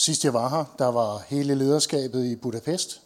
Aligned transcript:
Sidst 0.00 0.24
jeg 0.24 0.34
var 0.34 0.48
her, 0.48 0.64
der 0.78 0.86
var 0.86 1.22
hele 1.28 1.54
lederskabet 1.54 2.24
i 2.24 2.36
Budapest. 2.36 3.02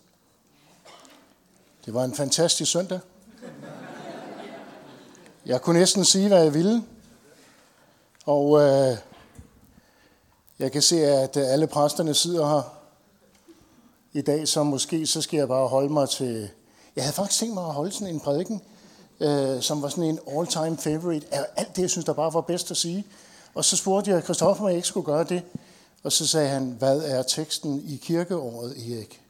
Det 1.85 1.95
var 1.95 2.05
en 2.05 2.15
fantastisk 2.15 2.71
søndag. 2.71 2.99
Jeg 5.47 5.63
kunne 5.63 5.79
næsten 5.79 6.05
sige, 6.05 6.29
hvad 6.29 6.43
jeg 6.43 6.55
ville. 6.55 6.83
Og 8.27 8.61
øh, 8.61 8.97
jeg 10.59 10.73
kan 10.73 10.83
se, 10.83 11.07
at 11.07 11.37
øh, 11.37 11.53
alle 11.53 11.67
præsterne 11.67 12.15
sidder 12.15 12.49
her 12.49 12.63
i 14.13 14.23
dag, 14.23 14.49
så 14.49 14.63
måske 14.63 15.07
så 15.07 15.23
skal 15.23 15.37
jeg 15.37 15.49
bare 15.49 15.69
holde 15.69 15.93
mig 15.93 16.09
til... 16.09 16.49
Jeg 16.97 17.05
havde 17.05 17.15
faktisk 17.15 17.41
tænkt 17.41 17.55
mig 17.55 17.67
at 17.67 17.73
holde 17.73 17.93
sådan 17.93 18.15
en 18.15 18.21
prædiken, 18.21 18.63
øh, 19.21 19.63
som 19.63 19.83
var 19.83 19.89
sådan 19.89 20.05
en 20.05 20.19
all-time 20.39 20.77
favorite 20.77 21.27
af 21.35 21.47
alt 21.57 21.77
det, 21.77 21.83
jeg 21.83 21.91
synes, 21.91 22.05
der 22.05 22.13
bare 22.13 22.35
var 22.35 22.41
bedst 22.41 22.71
at 22.71 22.77
sige. 22.77 23.07
Og 23.55 23.65
så 23.65 23.77
spurgte 23.77 24.11
jeg 24.11 24.23
Christoffer, 24.23 24.65
om 24.65 24.69
jeg 24.69 24.77
ikke 24.77 24.89
skulle 24.89 25.07
gøre 25.07 25.25
det. 25.25 25.43
Og 26.05 26.13
så 26.13 26.27
sagde 26.27 26.49
han, 26.49 26.77
hvad 26.79 27.01
er 27.01 27.23
teksten 27.23 27.83
i 27.87 27.97
kirkeåret, 27.97 28.71
Erik? 28.71 29.21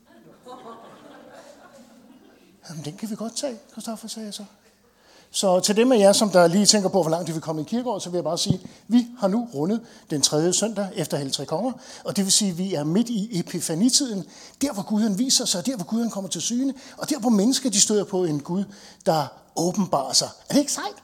Jamen, 2.69 2.84
den 2.84 2.97
kan 2.97 3.10
vi 3.10 3.14
godt 3.16 3.37
tage, 3.37 3.59
Kristoffer 3.74 4.09
sagde 4.09 4.27
jeg 4.27 4.34
så. 4.34 4.45
Så 5.30 5.60
til 5.60 5.77
dem 5.77 5.92
af 5.92 5.98
jer, 5.98 6.12
som 6.12 6.30
der 6.30 6.47
lige 6.47 6.66
tænker 6.66 6.88
på, 6.88 7.02
hvor 7.02 7.10
langt 7.10 7.27
de 7.27 7.33
vil 7.33 7.42
komme 7.42 7.62
i 7.62 7.64
kirkeåret, 7.64 8.02
så 8.02 8.10
vil 8.10 8.16
jeg 8.16 8.24
bare 8.24 8.38
sige, 8.38 8.55
at 8.55 8.70
vi 8.88 9.06
har 9.19 9.28
nu 9.28 9.48
rundet 9.55 9.80
den 10.10 10.20
tredje 10.23 10.52
søndag 10.52 10.88
efter 10.95 11.16
Helligtre 11.16 11.45
tre 11.45 11.47
konger, 11.47 11.73
og 12.05 12.16
det 12.16 12.24
vil 12.24 12.33
sige, 12.33 12.50
at 12.50 12.59
vi 12.59 12.75
er 12.75 12.84
midt 12.84 13.09
i 13.09 13.41
epifanitiden, 13.41 14.25
der 14.62 14.72
hvor 14.72 14.83
Gud 14.83 15.02
han 15.02 15.19
viser 15.19 15.45
sig, 15.45 15.66
der 15.66 15.77
hvor 15.77 15.84
Gud 15.84 16.00
han 16.00 16.11
kommer 16.11 16.30
til 16.30 16.42
syne, 16.42 16.75
og 16.97 17.11
der 17.11 17.19
hvor 17.19 17.30
mennesker 17.30 17.70
de 17.70 17.80
støder 17.80 18.05
på 18.05 18.25
en 18.25 18.41
Gud, 18.41 18.64
der 19.06 19.27
åbenbarer 19.56 20.12
sig. 20.12 20.28
Er 20.48 20.52
det 20.52 20.61
ikke 20.61 20.72
sejt? 20.72 21.03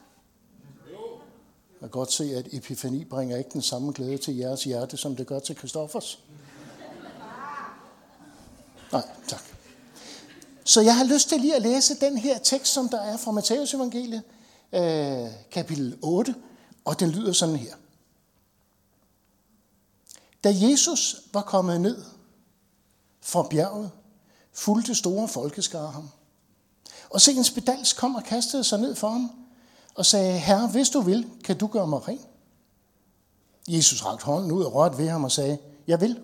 Jeg 1.81 1.89
kan 1.89 1.99
godt 1.99 2.11
se, 2.11 2.35
at 2.35 2.47
epifani 2.51 3.05
bringer 3.05 3.37
ikke 3.37 3.49
den 3.53 3.61
samme 3.61 3.91
glæde 3.91 4.17
til 4.17 4.35
jeres 4.35 4.63
hjerte, 4.63 4.97
som 4.97 5.15
det 5.15 5.27
gør 5.27 5.39
til 5.39 5.55
Kristoffers. 5.55 6.19
Nej, 8.91 9.07
tak. 9.27 9.41
Så 10.63 10.81
jeg 10.81 10.97
har 10.97 11.03
lyst 11.03 11.29
til 11.29 11.41
lige 11.41 11.55
at 11.55 11.61
læse 11.61 11.99
den 11.99 12.17
her 12.17 12.39
tekst, 12.39 12.73
som 12.73 12.89
der 12.89 13.01
er 13.01 13.17
fra 13.17 13.31
Matteus 13.31 13.73
evangeliet, 13.73 14.23
øh, 14.73 15.27
kapitel 15.51 15.97
8, 16.01 16.35
og 16.85 16.99
den 16.99 17.09
lyder 17.09 17.33
sådan 17.33 17.55
her. 17.55 17.75
Da 20.43 20.55
Jesus 20.61 21.15
var 21.33 21.41
kommet 21.41 21.81
ned 21.81 22.03
fra 23.21 23.47
bjerget, 23.49 23.91
fulgte 24.53 24.95
store 24.95 25.27
folkeskare 25.27 25.91
ham. 25.91 26.09
Og 27.09 27.21
se 27.21 27.31
en 27.31 27.43
spedals 27.43 27.93
kom 27.93 28.15
og 28.15 28.23
kastede 28.23 28.63
sig 28.63 28.79
ned 28.79 28.95
for 28.95 29.09
ham, 29.09 29.31
og 29.95 30.05
sagde, 30.05 30.39
Herre, 30.39 30.67
hvis 30.67 30.89
du 30.89 31.01
vil, 31.01 31.29
kan 31.43 31.57
du 31.57 31.67
gøre 31.67 31.87
mig 31.87 32.07
ren? 32.07 32.19
Jesus 33.67 34.05
rakte 34.05 34.25
hånden 34.25 34.51
ud 34.51 34.63
og 34.63 34.73
rørte 34.73 34.97
ved 34.97 35.09
ham 35.09 35.23
og 35.23 35.31
sagde, 35.31 35.57
jeg 35.87 36.01
vil, 36.01 36.19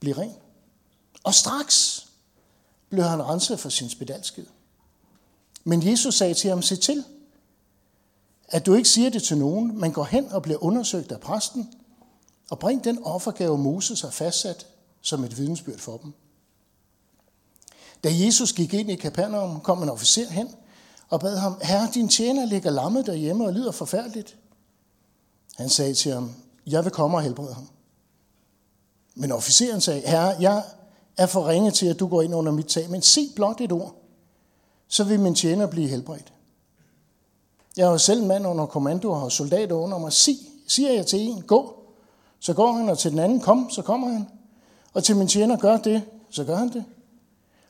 blive 0.00 0.18
ren. 0.18 0.32
Og 1.24 1.34
straks 1.34 2.06
blev 2.88 3.04
han 3.04 3.22
renset 3.22 3.60
for 3.60 3.68
sin 3.68 3.88
spedalskhed. 3.88 4.46
Men 5.64 5.90
Jesus 5.90 6.14
sagde 6.14 6.34
til 6.34 6.50
ham, 6.50 6.62
se 6.62 6.76
til, 6.76 7.04
at 8.48 8.66
du 8.66 8.74
ikke 8.74 8.88
siger 8.88 9.10
det 9.10 9.22
til 9.22 9.38
nogen, 9.38 9.80
men 9.80 9.92
går 9.92 10.04
hen 10.04 10.32
og 10.32 10.42
bliver 10.42 10.64
undersøgt 10.64 11.12
af 11.12 11.20
præsten, 11.20 11.72
og 12.50 12.58
bring 12.58 12.84
den 12.84 13.04
offergave 13.04 13.58
Moses 13.58 14.00
har 14.00 14.10
fastsat 14.10 14.66
som 15.00 15.24
et 15.24 15.38
vidensbyrd 15.38 15.78
for 15.78 15.96
dem. 15.96 16.12
Da 18.04 18.08
Jesus 18.12 18.52
gik 18.52 18.74
ind 18.74 18.90
i 18.90 18.96
Kapernaum, 18.96 19.60
kom 19.60 19.82
en 19.82 19.88
officer 19.88 20.30
hen 20.30 20.54
og 21.12 21.20
bad 21.20 21.36
ham, 21.36 21.56
Herre, 21.62 21.88
din 21.94 22.08
tjener 22.08 22.46
ligger 22.46 22.70
lammet 22.70 23.06
derhjemme 23.06 23.44
og 23.44 23.52
lider 23.52 23.72
forfærdeligt. 23.72 24.36
Han 25.56 25.68
sagde 25.68 25.94
til 25.94 26.12
ham, 26.12 26.32
jeg 26.66 26.84
vil 26.84 26.92
komme 26.92 27.16
og 27.16 27.22
helbrede 27.22 27.54
ham. 27.54 27.68
Men 29.14 29.32
officeren 29.32 29.80
sagde, 29.80 30.00
Herre, 30.00 30.36
jeg 30.40 30.62
er 31.16 31.26
for 31.26 31.48
ringe 31.48 31.70
til, 31.70 31.86
at 31.86 32.00
du 32.00 32.06
går 32.06 32.22
ind 32.22 32.34
under 32.34 32.52
mit 32.52 32.66
tag, 32.66 32.90
men 32.90 33.02
sig 33.02 33.28
blot 33.36 33.60
et 33.60 33.72
ord, 33.72 33.94
så 34.88 35.04
vil 35.04 35.20
min 35.20 35.34
tjener 35.34 35.66
blive 35.66 35.88
helbredt. 35.88 36.32
Jeg 37.76 37.86
er 37.86 37.90
jo 37.90 37.98
selv 37.98 38.24
mand 38.24 38.46
under 38.46 38.66
kommando 38.66 39.10
og 39.10 39.20
har 39.20 39.28
soldater 39.28 39.74
under 39.74 39.98
mig. 39.98 40.12
Sig, 40.12 40.38
siger 40.66 40.92
jeg 40.92 41.06
til 41.06 41.20
en, 41.20 41.42
gå, 41.42 41.76
så 42.40 42.54
går 42.54 42.72
han, 42.72 42.88
og 42.88 42.98
til 42.98 43.10
den 43.10 43.18
anden, 43.18 43.40
kom, 43.40 43.70
så 43.70 43.82
kommer 43.82 44.08
han. 44.08 44.28
Og 44.92 45.04
til 45.04 45.16
min 45.16 45.28
tjener, 45.28 45.56
gør 45.56 45.76
det, 45.76 46.02
så 46.30 46.44
gør 46.44 46.56
han 46.56 46.72
det. 46.72 46.84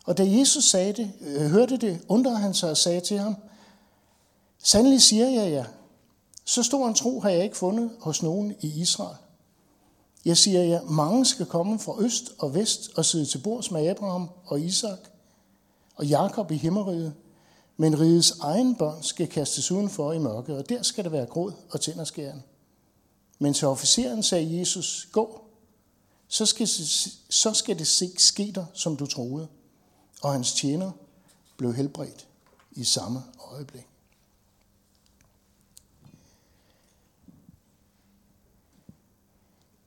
Og 0.05 0.19
da 0.19 0.27
Jesus 0.27 0.65
sagde 0.65 0.93
det, 0.93 1.13
øh, 1.21 1.51
hørte 1.51 1.77
det, 1.77 2.01
undrede 2.09 2.39
han 2.39 2.55
sig 2.55 2.71
og 2.71 2.77
sagde 2.77 3.01
til 3.01 3.19
ham, 3.19 3.37
Sandelig 4.65 5.03
siger 5.03 5.29
jeg 5.29 5.53
jer, 5.53 5.65
så 6.45 6.63
stor 6.63 6.89
en 6.89 6.95
tro 6.95 7.21
har 7.21 7.31
jeg 7.31 7.45
ikke 7.45 7.57
fundet 7.57 7.91
hos 8.01 8.23
nogen 8.23 8.55
i 8.61 8.81
Israel. 8.81 9.17
Jeg 10.25 10.37
siger 10.37 10.63
jer, 10.63 10.83
mange 10.83 11.25
skal 11.25 11.47
komme 11.47 11.79
fra 11.79 12.01
øst 12.01 12.33
og 12.39 12.55
vest 12.55 12.91
og 12.97 13.05
sidde 13.05 13.27
til 13.27 13.39
bords 13.39 13.71
med 13.71 13.89
Abraham 13.89 14.29
og 14.45 14.61
Isak 14.61 14.99
og 15.95 16.07
Jakob 16.07 16.51
i 16.51 16.57
himmeriget, 16.57 17.15
men 17.77 18.01
rigets 18.01 18.31
egen 18.41 18.75
børn 18.75 19.03
skal 19.03 19.29
kastes 19.29 19.71
udenfor 19.71 20.13
i 20.13 20.19
mørket, 20.19 20.57
og 20.57 20.69
der 20.69 20.83
skal 20.83 21.05
der 21.05 21.11
være 21.11 21.27
gråd 21.27 21.53
og 21.71 21.81
tænderskæren. 21.81 22.43
Men 23.39 23.55
til 23.55 23.69
officeren 23.69 24.23
sagde 24.23 24.59
Jesus, 24.59 25.09
gå, 25.13 25.45
så 26.29 26.47
skal, 26.47 26.69
så 27.31 27.53
skal 27.53 27.79
det 27.79 27.87
ske 28.19 28.53
dig, 28.55 28.67
som 28.75 28.97
du 28.97 29.07
troede 29.07 29.49
og 30.23 30.33
hans 30.33 30.53
tjener 30.53 30.93
blev 31.57 31.75
helbredt 31.75 32.29
i 32.71 32.85
samme 32.85 33.23
øjeblik. 33.53 33.89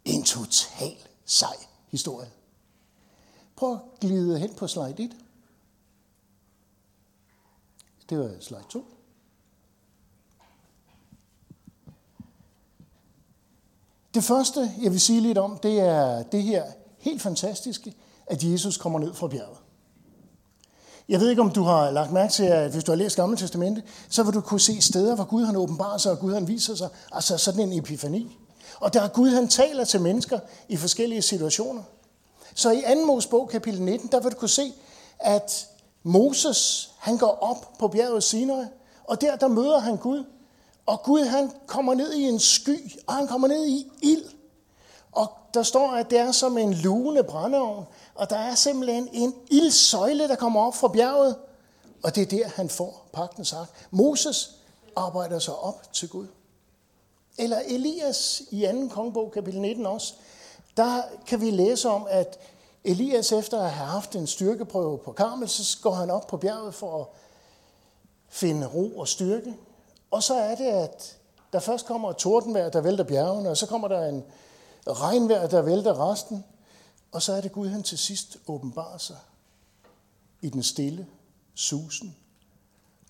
En 0.05 0.23
total 0.23 0.97
sej 1.25 1.55
historie. 1.91 2.31
Prøv 3.55 3.73
at 3.73 3.99
glide 3.99 4.39
hen 4.39 4.55
på 4.55 4.67
slide 4.67 5.03
1. 5.03 5.17
Det 8.09 8.19
var 8.19 8.39
slide 8.39 8.63
2. 8.69 8.85
Det 14.13 14.23
første, 14.23 14.71
jeg 14.81 14.91
vil 14.91 15.01
sige 15.01 15.21
lidt 15.21 15.37
om, 15.37 15.57
det 15.57 15.79
er 15.79 16.23
det 16.23 16.43
her 16.43 16.71
helt 16.99 17.21
fantastiske, 17.21 17.95
at 18.25 18.43
Jesus 18.43 18.77
kommer 18.77 18.99
ned 18.99 19.13
fra 19.13 19.27
bjerget. 19.27 19.64
Jeg 21.09 21.19
ved 21.19 21.29
ikke, 21.29 21.41
om 21.41 21.51
du 21.51 21.63
har 21.63 21.91
lagt 21.91 22.11
mærke 22.11 22.33
til, 22.33 22.43
at 22.43 22.71
hvis 22.71 22.83
du 22.83 22.91
har 22.91 22.97
læst 22.97 23.15
Gamle 23.15 23.37
Testamente, 23.37 23.83
så 24.09 24.23
vil 24.23 24.33
du 24.33 24.41
kunne 24.41 24.59
se 24.59 24.81
steder, 24.81 25.15
hvor 25.15 25.23
Gud 25.23 25.45
han 25.45 25.55
åbenbarer 25.55 25.97
sig, 25.97 26.11
og 26.11 26.19
Gud 26.19 26.33
han 26.33 26.47
viser 26.47 26.75
sig. 26.75 26.89
Altså 27.11 27.37
sådan 27.37 27.61
en 27.61 27.79
epifani. 27.79 28.37
Og 28.79 28.93
der 28.93 29.01
er 29.01 29.07
Gud, 29.07 29.29
han 29.29 29.47
taler 29.47 29.83
til 29.83 30.01
mennesker 30.01 30.39
i 30.69 30.77
forskellige 30.77 31.21
situationer. 31.21 31.81
Så 32.55 32.71
i 32.71 32.83
2. 32.95 33.05
Mosebog, 33.05 33.49
kapitel 33.49 33.81
19, 33.81 34.09
der 34.11 34.19
vil 34.19 34.31
du 34.31 34.37
kunne 34.37 34.49
se, 34.49 34.73
at 35.19 35.67
Moses, 36.03 36.91
han 36.97 37.17
går 37.17 37.37
op 37.41 37.77
på 37.79 37.87
bjerget 37.87 38.23
Sinai, 38.23 38.65
og 39.03 39.21
der, 39.21 39.35
der 39.35 39.47
møder 39.47 39.79
han 39.79 39.97
Gud. 39.97 40.23
Og 40.85 41.03
Gud, 41.03 41.21
han 41.21 41.51
kommer 41.67 41.93
ned 41.93 42.13
i 42.13 42.23
en 42.23 42.39
sky, 42.39 42.91
og 43.07 43.13
han 43.13 43.27
kommer 43.27 43.47
ned 43.47 43.65
i 43.65 43.87
ild. 44.01 44.23
Der 45.55 45.63
står, 45.63 45.91
at 45.91 46.09
det 46.09 46.19
er 46.19 46.31
som 46.31 46.57
en 46.57 46.73
lune 46.73 47.23
brændeovn, 47.23 47.85
og 48.15 48.29
der 48.29 48.37
er 48.37 48.55
simpelthen 48.55 49.09
en 49.13 49.35
ildsøjle, 49.47 50.27
der 50.27 50.35
kommer 50.35 50.61
op 50.61 50.75
fra 50.75 50.87
bjerget, 50.87 51.35
og 52.03 52.15
det 52.15 52.21
er 52.21 52.37
der, 52.37 52.47
han 52.47 52.69
får 52.69 53.07
pagtens 53.13 53.53
ark. 53.53 53.87
Moses 53.91 54.55
arbejder 54.95 55.39
sig 55.39 55.55
op 55.55 55.93
til 55.93 56.09
Gud. 56.09 56.27
Eller 57.37 57.59
Elias 57.67 58.41
i 58.51 58.67
2. 58.71 58.87
kongebog, 58.87 59.31
kapitel 59.31 59.61
19 59.61 59.85
også, 59.85 60.13
der 60.77 61.01
kan 61.27 61.41
vi 61.41 61.51
læse 61.51 61.89
om, 61.89 62.07
at 62.09 62.39
Elias 62.83 63.31
efter 63.31 63.61
at 63.61 63.71
have 63.71 63.87
haft 63.87 64.15
en 64.15 64.27
styrkeprøve 64.27 64.97
på 64.97 65.11
Karmel, 65.11 65.49
så 65.49 65.77
går 65.81 65.91
han 65.91 66.09
op 66.11 66.27
på 66.27 66.37
bjerget 66.37 66.73
for 66.73 67.01
at 67.01 67.07
finde 68.29 68.67
ro 68.67 68.97
og 68.97 69.07
styrke. 69.07 69.55
Og 70.11 70.23
så 70.23 70.33
er 70.33 70.55
det, 70.55 70.65
at 70.65 71.17
der 71.53 71.59
først 71.59 71.85
kommer 71.85 72.09
et 72.09 72.17
tordenvejr, 72.17 72.69
der 72.69 72.81
vælter 72.81 73.03
bjergene, 73.03 73.49
og 73.49 73.57
så 73.57 73.67
kommer 73.67 73.87
der 73.87 74.05
en 74.05 74.23
regnvejr, 74.91 75.47
der 75.47 75.61
vælter 75.61 76.11
resten. 76.11 76.43
Og 77.11 77.21
så 77.21 77.33
er 77.33 77.41
det 77.41 77.51
Gud, 77.51 77.67
han 77.67 77.83
til 77.83 77.97
sidst 77.97 78.37
åbenbarer 78.47 78.97
sig 78.97 79.17
i 80.41 80.49
den 80.49 80.63
stille 80.63 81.07
susen. 81.53 82.15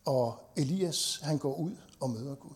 Og 0.06 0.52
Elias, 0.56 1.20
han 1.24 1.38
går 1.38 1.56
ud 1.56 1.76
og 2.00 2.10
møder 2.10 2.36
Gud. 2.36 2.56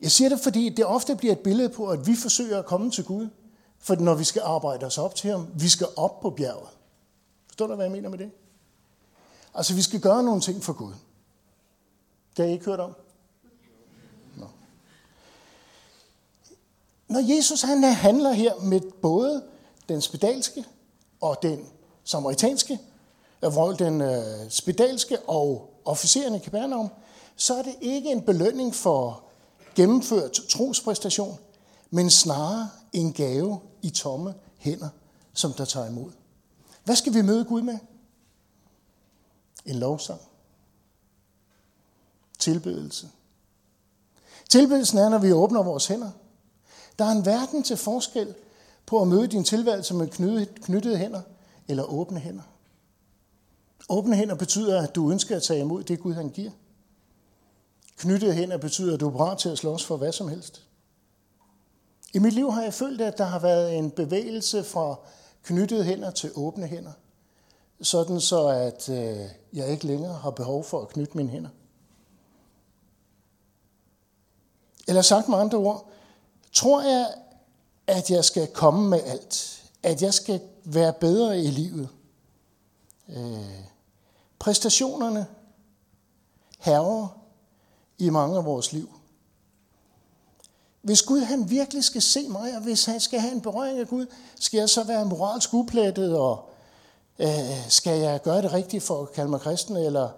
Jeg 0.00 0.10
siger 0.10 0.28
det, 0.28 0.40
fordi 0.40 0.68
det 0.68 0.86
ofte 0.86 1.16
bliver 1.16 1.32
et 1.32 1.38
billede 1.38 1.68
på, 1.68 1.86
at 1.86 2.06
vi 2.06 2.14
forsøger 2.14 2.58
at 2.58 2.66
komme 2.66 2.90
til 2.90 3.04
Gud. 3.04 3.28
For 3.78 3.94
når 3.94 4.14
vi 4.14 4.24
skal 4.24 4.42
arbejde 4.42 4.86
os 4.86 4.98
op 4.98 5.14
til 5.14 5.30
ham, 5.30 5.48
vi 5.54 5.68
skal 5.68 5.86
op 5.96 6.20
på 6.20 6.30
bjerget. 6.30 6.68
Forstår 7.46 7.66
du, 7.66 7.74
hvad 7.74 7.84
jeg 7.84 7.92
mener 7.92 8.08
med 8.08 8.18
det? 8.18 8.30
Altså, 9.54 9.74
vi 9.74 9.82
skal 9.82 10.00
gøre 10.00 10.22
nogle 10.22 10.40
ting 10.40 10.62
for 10.62 10.72
Gud. 10.72 10.92
Det 12.36 12.44
har 12.44 12.44
I 12.44 12.52
ikke 12.52 12.64
hørt 12.64 12.80
om? 12.80 12.94
Når 17.10 17.36
Jesus 17.36 17.62
han 17.62 17.84
øh, 17.84 17.90
handler 17.90 18.32
her 18.32 18.54
med 18.54 18.80
både 19.02 19.42
den 19.88 20.00
spedalske 20.00 20.64
og 21.20 21.42
den 21.42 21.66
samaritanske, 22.04 22.78
øh, 23.44 23.52
hvor 23.52 23.72
den 23.72 24.00
øh, 24.00 24.50
spedalske 24.50 25.20
og 25.20 25.74
officeren 25.84 26.34
i 26.34 26.38
Kapernaum, 26.38 26.88
så 27.36 27.54
er 27.54 27.62
det 27.62 27.74
ikke 27.80 28.10
en 28.10 28.22
belønning 28.22 28.74
for 28.74 29.22
gennemført 29.74 30.32
trospræstation, 30.32 31.38
men 31.90 32.10
snarere 32.10 32.70
en 32.92 33.12
gave 33.12 33.60
i 33.82 33.90
tomme 33.90 34.34
hænder, 34.58 34.88
som 35.32 35.52
der 35.52 35.64
tager 35.64 35.86
imod. 35.86 36.10
Hvad 36.84 36.96
skal 36.96 37.14
vi 37.14 37.22
møde 37.22 37.44
Gud 37.44 37.62
med? 37.62 37.78
En 39.66 39.76
lovsang. 39.76 40.20
Tilbedelse. 42.38 43.08
Tilbedelsen 44.48 44.98
er, 44.98 45.08
når 45.08 45.18
vi 45.18 45.32
åbner 45.32 45.62
vores 45.62 45.86
hænder. 45.86 46.10
Der 47.00 47.06
er 47.06 47.10
en 47.10 47.26
verden 47.26 47.62
til 47.62 47.76
forskel 47.76 48.34
på 48.86 49.02
at 49.02 49.08
møde 49.08 49.26
din 49.26 49.44
tilværelse 49.44 49.94
med 49.94 50.08
knyttede 50.60 50.96
hænder 50.96 51.20
eller 51.68 51.82
åbne 51.82 52.20
hænder. 52.20 52.42
Åbne 53.88 54.16
hænder 54.16 54.34
betyder, 54.34 54.82
at 54.82 54.94
du 54.94 55.10
ønsker 55.10 55.36
at 55.36 55.42
tage 55.42 55.60
imod 55.60 55.84
det 55.84 56.00
Gud 56.00 56.14
han 56.14 56.28
giver. 56.28 56.50
Knyttede 57.96 58.34
hænder 58.34 58.56
betyder, 58.56 58.94
at 58.94 59.00
du 59.00 59.08
er 59.08 59.16
parat 59.16 59.38
til 59.38 59.48
at 59.48 59.58
slås 59.58 59.84
for 59.84 59.96
hvad 59.96 60.12
som 60.12 60.28
helst. 60.28 60.62
I 62.14 62.18
mit 62.18 62.32
liv 62.32 62.52
har 62.52 62.62
jeg 62.62 62.74
følt, 62.74 63.00
at 63.00 63.18
der 63.18 63.24
har 63.24 63.38
været 63.38 63.78
en 63.78 63.90
bevægelse 63.90 64.64
fra 64.64 64.96
knyttede 65.42 65.84
hænder 65.84 66.10
til 66.10 66.30
åbne 66.34 66.66
hænder. 66.66 66.92
Sådan 67.82 68.20
så, 68.20 68.48
at 68.48 68.88
øh, 68.88 69.26
jeg 69.52 69.68
ikke 69.68 69.86
længere 69.86 70.14
har 70.14 70.30
behov 70.30 70.64
for 70.64 70.82
at 70.82 70.88
knytte 70.88 71.16
mine 71.16 71.30
hænder. 71.30 71.50
Eller 74.88 75.02
sagt 75.02 75.28
med 75.28 75.38
andre 75.38 75.58
ord, 75.58 75.90
tror 76.52 76.82
jeg, 76.82 77.14
at 77.86 78.10
jeg 78.10 78.24
skal 78.24 78.46
komme 78.46 78.88
med 78.88 79.00
alt. 79.04 79.62
At 79.82 80.02
jeg 80.02 80.14
skal 80.14 80.40
være 80.64 80.92
bedre 80.92 81.40
i 81.40 81.46
livet. 81.46 81.88
Øh, 83.08 83.64
præstationerne 84.38 85.26
herrer 86.58 87.18
i 87.98 88.10
mange 88.10 88.36
af 88.36 88.44
vores 88.44 88.72
liv. 88.72 88.88
Hvis 90.82 91.02
Gud 91.02 91.20
han 91.20 91.50
virkelig 91.50 91.84
skal 91.84 92.02
se 92.02 92.28
mig, 92.28 92.56
og 92.56 92.62
hvis 92.62 92.84
han 92.84 93.00
skal 93.00 93.20
have 93.20 93.32
en 93.32 93.40
berøring 93.40 93.78
af 93.78 93.88
Gud, 93.88 94.06
skal 94.40 94.58
jeg 94.58 94.68
så 94.68 94.84
være 94.84 95.04
moralsk 95.04 95.54
uplettet, 95.54 96.18
og 96.18 96.50
øh, 97.18 97.68
skal 97.68 97.98
jeg 97.98 98.22
gøre 98.22 98.42
det 98.42 98.52
rigtigt 98.52 98.82
for 98.82 99.02
at 99.02 99.12
kalde 99.12 99.30
mig 99.30 99.40
kristen, 99.40 99.76
eller 99.76 100.08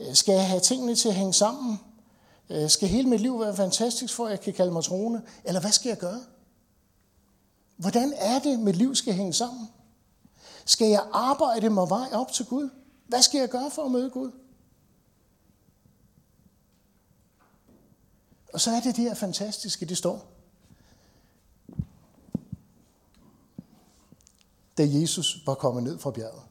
øh, 0.00 0.14
skal 0.14 0.32
jeg 0.32 0.48
have 0.48 0.60
tingene 0.60 0.94
til 0.94 1.08
at 1.08 1.14
hænge 1.14 1.34
sammen? 1.34 1.80
Øh, 2.50 2.70
skal 2.70 2.88
hele 2.88 3.08
mit 3.08 3.20
liv 3.20 3.40
være 3.40 3.56
fantastisk, 3.56 4.14
for 4.14 4.24
at 4.24 4.30
jeg 4.30 4.40
kan 4.40 4.52
kalde 4.52 4.72
mig 4.72 4.84
troende? 4.84 5.22
Eller 5.44 5.60
hvad 5.60 5.72
skal 5.72 5.88
jeg 5.88 5.98
gøre? 5.98 6.20
Hvordan 7.76 8.12
er 8.16 8.38
det, 8.38 8.60
mit 8.60 8.76
liv 8.76 8.94
skal 8.94 9.14
hænge 9.14 9.32
sammen? 9.32 9.68
Skal 10.64 10.88
jeg 10.88 11.06
arbejde 11.12 11.70
mig 11.70 11.88
vej 11.88 12.08
op 12.12 12.32
til 12.32 12.46
Gud? 12.46 12.70
Hvad 13.06 13.22
skal 13.22 13.38
jeg 13.38 13.48
gøre 13.48 13.70
for 13.70 13.84
at 13.84 13.90
møde 13.90 14.10
Gud? 14.10 14.30
Og 18.52 18.60
så 18.60 18.70
er 18.70 18.80
det 18.80 18.96
det 18.96 19.04
her 19.04 19.14
fantastiske, 19.14 19.86
det 19.86 19.98
står. 19.98 20.32
Da 24.78 24.88
Jesus 24.90 25.36
var 25.46 25.54
kommet 25.54 25.82
ned 25.82 25.98
fra 25.98 26.10
bjerget. 26.10 26.47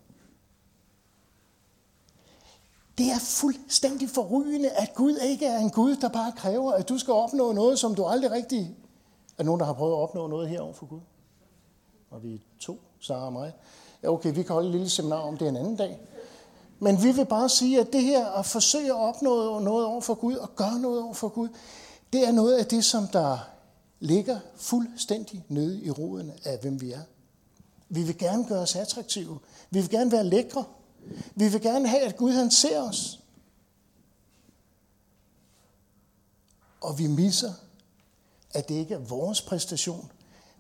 Det 2.97 3.11
er 3.11 3.19
fuldstændig 3.19 4.09
forrygende, 4.09 4.69
at 4.69 4.93
Gud 4.95 5.17
ikke 5.17 5.45
er 5.45 5.57
en 5.57 5.69
Gud, 5.69 5.95
der 5.95 6.09
bare 6.09 6.31
kræver, 6.31 6.71
at 6.71 6.89
du 6.89 6.97
skal 6.97 7.13
opnå 7.13 7.51
noget, 7.51 7.79
som 7.79 7.95
du 7.95 8.05
aldrig 8.05 8.31
rigtig... 8.31 8.75
Er 9.37 9.43
nogen, 9.43 9.59
der 9.59 9.65
har 9.65 9.73
prøvet 9.73 9.93
at 9.93 9.97
opnå 9.97 10.27
noget 10.27 10.49
herover 10.49 10.73
for 10.73 10.85
Gud? 10.85 10.99
Og 12.11 12.23
vi 12.23 12.33
er 12.33 12.37
to, 12.59 12.79
Sara 12.99 13.25
og 13.25 13.33
mig. 13.33 13.53
Ja, 14.03 14.09
okay, 14.09 14.33
vi 14.33 14.43
kan 14.43 14.53
holde 14.53 14.67
et 14.67 14.75
lille 14.75 14.89
seminar 14.89 15.17
om 15.17 15.37
det 15.37 15.47
en 15.47 15.55
anden 15.55 15.75
dag. 15.75 15.99
Men 16.79 17.03
vi 17.03 17.11
vil 17.11 17.25
bare 17.25 17.49
sige, 17.49 17.79
at 17.79 17.93
det 17.93 18.03
her 18.03 18.25
at 18.25 18.45
forsøge 18.45 18.87
at 18.87 18.95
opnå 18.95 19.59
noget 19.59 19.85
over 19.85 20.01
for 20.01 20.13
Gud 20.13 20.35
og 20.35 20.55
gøre 20.55 20.79
noget 20.79 21.01
over 21.03 21.13
for 21.13 21.29
Gud, 21.29 21.49
det 22.13 22.27
er 22.27 22.31
noget 22.31 22.57
af 22.57 22.65
det, 22.65 22.85
som 22.85 23.07
der 23.07 23.37
ligger 23.99 24.39
fuldstændig 24.55 25.45
nede 25.49 25.83
i 25.83 25.91
roden 25.91 26.31
af, 26.45 26.59
hvem 26.59 26.81
vi 26.81 26.91
er. 26.91 27.01
Vi 27.89 28.03
vil 28.03 28.17
gerne 28.17 28.45
gøre 28.45 28.59
os 28.59 28.75
attraktive. 28.75 29.39
Vi 29.69 29.79
vil 29.79 29.89
gerne 29.89 30.11
være 30.11 30.23
lækre. 30.23 30.63
Vi 31.35 31.47
vil 31.47 31.61
gerne 31.61 31.87
have, 31.87 32.01
at 32.01 32.17
Gud 32.17 32.31
han 32.31 32.51
ser 32.51 32.81
os. 32.81 33.19
Og 36.81 36.99
vi 36.99 37.07
misser, 37.07 37.53
at 38.51 38.69
det 38.69 38.75
ikke 38.75 38.93
er 38.93 38.99
vores 38.99 39.41
præstation, 39.41 40.11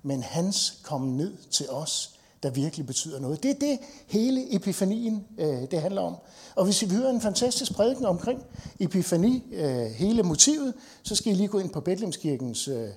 men 0.03 0.23
hans 0.23 0.79
kom 0.83 1.01
ned 1.01 1.37
til 1.51 1.69
os, 1.69 2.17
der 2.43 2.49
virkelig 2.49 2.85
betyder 2.85 3.19
noget. 3.19 3.43
Det 3.43 3.51
er 3.51 3.59
det, 3.59 3.79
hele 4.07 4.55
epifanien 4.55 5.27
øh, 5.37 5.71
det 5.71 5.81
handler 5.81 6.01
om. 6.01 6.15
Og 6.55 6.65
hvis 6.65 6.81
I 6.81 6.85
vil 6.85 6.97
høre 6.97 7.09
en 7.09 7.21
fantastisk 7.21 7.73
prædiken 7.73 8.05
omkring 8.05 8.43
epifani, 8.79 9.43
øh, 9.51 9.85
hele 9.85 10.23
motivet, 10.23 10.73
så 11.03 11.15
skal 11.15 11.33
I 11.33 11.35
lige 11.35 11.47
gå 11.47 11.59
ind 11.59 11.69
på 11.69 11.81
Bethlehemskirkens 11.81 12.67
øh, 12.67 12.89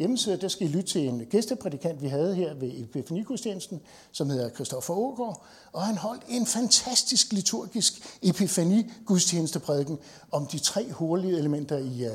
hjemmeside. 0.00 0.36
Der 0.36 0.48
skal 0.48 0.66
I 0.66 0.70
lytte 0.70 0.88
til 0.88 1.08
en 1.08 1.26
gæsteprædikant, 1.26 2.02
vi 2.02 2.08
havde 2.08 2.34
her 2.34 2.54
ved 2.54 2.70
epifanikudstjenesten, 2.74 3.80
som 4.12 4.30
hedder 4.30 4.50
Christoffer 4.50 4.94
Ågaard. 4.94 5.42
Og 5.72 5.82
han 5.82 5.96
holdt 5.96 6.22
en 6.28 6.46
fantastisk 6.46 7.32
liturgisk 7.32 8.18
epifani-gudstjenesteprædiken 8.22 9.98
om 10.30 10.46
de 10.46 10.58
tre 10.58 10.92
hurlige 10.92 11.38
elementer 11.38 11.78
i, 11.78 12.06
uh, 12.06 12.12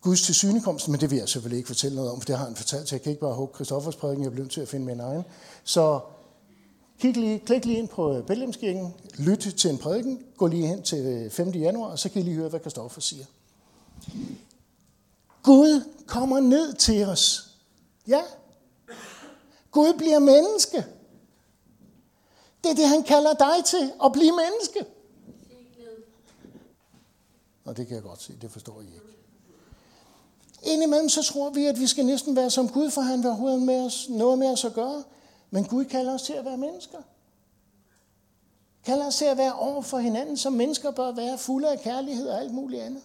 Guds 0.00 0.22
tilsynekomst, 0.22 0.88
men 0.88 1.00
det 1.00 1.10
vil 1.10 1.18
jeg 1.18 1.28
selvfølgelig 1.28 1.56
ikke 1.56 1.66
fortælle 1.66 1.96
noget 1.96 2.10
om, 2.10 2.20
for 2.20 2.26
det 2.26 2.36
har 2.36 2.44
han 2.44 2.56
fortalt, 2.56 2.88
så 2.88 2.94
jeg 2.94 3.02
kan 3.02 3.10
ikke 3.10 3.20
bare 3.20 3.34
hugge 3.34 3.54
Christoffers 3.54 3.96
prædiken, 3.96 4.24
jeg 4.24 4.32
bliver 4.32 4.44
nødt 4.44 4.52
til 4.52 4.60
at 4.60 4.68
finde 4.68 4.86
min 4.86 5.00
egen. 5.00 5.22
Så 5.64 6.00
kig 7.00 7.16
lige, 7.16 7.38
klik 7.38 7.64
lige 7.64 7.78
ind 7.78 7.88
på 7.88 8.16
øh, 8.16 8.26
Bællemskirken, 8.26 8.94
lyt 9.18 9.38
til 9.38 9.70
en 9.70 9.78
prædiken, 9.78 10.18
gå 10.36 10.46
lige 10.46 10.66
hen 10.66 10.82
til 10.82 10.98
øh, 10.98 11.30
5. 11.30 11.48
januar, 11.48 11.90
og 11.90 11.98
så 11.98 12.08
kan 12.08 12.22
I 12.22 12.24
lige 12.24 12.36
høre, 12.36 12.48
hvad 12.48 12.60
Christoffer 12.60 13.00
siger. 13.00 13.24
Gud 15.42 15.84
kommer 16.06 16.40
ned 16.40 16.72
til 16.74 17.04
os. 17.04 17.50
Ja. 18.06 18.22
Gud 19.70 19.94
bliver 19.98 20.18
menneske. 20.18 20.86
Det 22.64 22.70
er 22.70 22.74
det, 22.74 22.88
han 22.88 23.02
kalder 23.02 23.34
dig 23.34 23.64
til, 23.64 23.92
at 24.04 24.12
blive 24.12 24.32
menneske. 24.32 24.86
Og 27.64 27.76
det 27.76 27.86
kan 27.86 27.94
jeg 27.94 28.02
godt 28.02 28.22
se, 28.22 28.32
det 28.42 28.50
forstår 28.50 28.80
I 28.80 28.84
ikke. 28.84 29.00
Indimellem 30.62 31.08
så 31.08 31.22
tror 31.22 31.50
vi, 31.50 31.66
at 31.66 31.80
vi 31.80 31.86
skal 31.86 32.06
næsten 32.06 32.36
være 32.36 32.50
som 32.50 32.68
Gud, 32.68 32.90
for 32.90 33.00
han 33.00 33.18
vil 33.18 33.26
overhovedet 33.26 33.62
med 33.62 33.86
os, 33.86 34.08
noget 34.08 34.38
med 34.38 34.48
os 34.48 34.64
at 34.64 34.74
gøre. 34.74 35.04
Men 35.50 35.64
Gud 35.64 35.84
kalder 35.84 36.14
os 36.14 36.22
til 36.22 36.32
at 36.32 36.44
være 36.44 36.56
mennesker. 36.56 36.98
Kalder 38.84 39.06
os 39.06 39.16
til 39.16 39.24
at 39.24 39.36
være 39.36 39.52
over 39.52 39.82
for 39.82 39.98
hinanden, 39.98 40.36
som 40.36 40.52
mennesker 40.52 40.90
bør 40.90 41.12
være 41.12 41.38
fulde 41.38 41.68
af 41.68 41.80
kærlighed 41.80 42.28
og 42.28 42.40
alt 42.40 42.52
muligt 42.54 42.82
andet. 42.82 43.02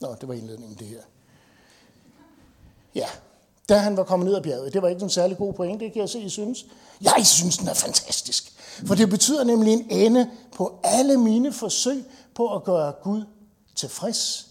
Nå, 0.00 0.14
det 0.20 0.28
var 0.28 0.34
indledningen 0.34 0.78
det 0.78 0.86
her. 0.86 1.00
Ja, 2.94 3.06
da 3.68 3.76
han 3.76 3.96
var 3.96 4.04
kommet 4.04 4.26
ned 4.26 4.36
ad 4.36 4.42
bjerget, 4.42 4.72
det 4.72 4.82
var 4.82 4.88
ikke 4.88 5.02
en 5.02 5.10
særlig 5.10 5.36
god 5.36 5.52
pointe, 5.52 5.84
det 5.84 5.92
kan 5.92 6.00
jeg 6.00 6.08
se, 6.08 6.20
I 6.20 6.28
synes. 6.28 6.66
Jeg 7.00 7.26
synes, 7.26 7.58
den 7.58 7.68
er 7.68 7.74
fantastisk. 7.74 8.52
For 8.86 8.94
det 8.94 9.10
betyder 9.10 9.44
nemlig 9.44 9.72
en 9.72 9.86
ende 9.90 10.30
på 10.56 10.80
alle 10.84 11.16
mine 11.16 11.52
forsøg 11.52 12.04
på 12.34 12.54
at 12.54 12.64
gøre 12.64 12.92
Gud 13.02 13.24
tilfreds 13.74 14.46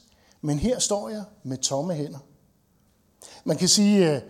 men 0.46 0.60
her 0.60 0.80
står 0.80 1.10
jeg 1.10 1.24
med 1.44 1.58
tomme 1.58 1.94
hænder. 1.94 2.20
Man 3.44 3.58
kan 3.58 3.68
sige, 3.68 4.12
øh, 4.12 4.22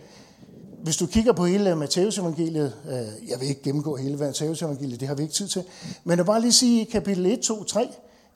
hvis 0.82 0.96
du 0.96 1.06
kigger 1.06 1.32
på 1.32 1.46
hele 1.46 1.76
Matteus 1.76 2.18
evangeliet, 2.18 2.74
øh, 2.88 3.30
jeg 3.30 3.40
vil 3.40 3.48
ikke 3.48 3.62
gennemgå 3.62 3.96
hele 3.96 4.16
Matteus 4.16 4.62
evangeliet, 4.62 5.00
det 5.00 5.08
har 5.08 5.14
vi 5.14 5.22
ikke 5.22 5.34
tid 5.34 5.48
til, 5.48 5.64
men 6.04 6.10
jeg 6.10 6.18
vil 6.18 6.24
bare 6.24 6.40
lige 6.40 6.52
sige, 6.52 6.86
kapitel 6.86 7.26
1, 7.26 7.40
2, 7.40 7.64
3, 7.64 7.88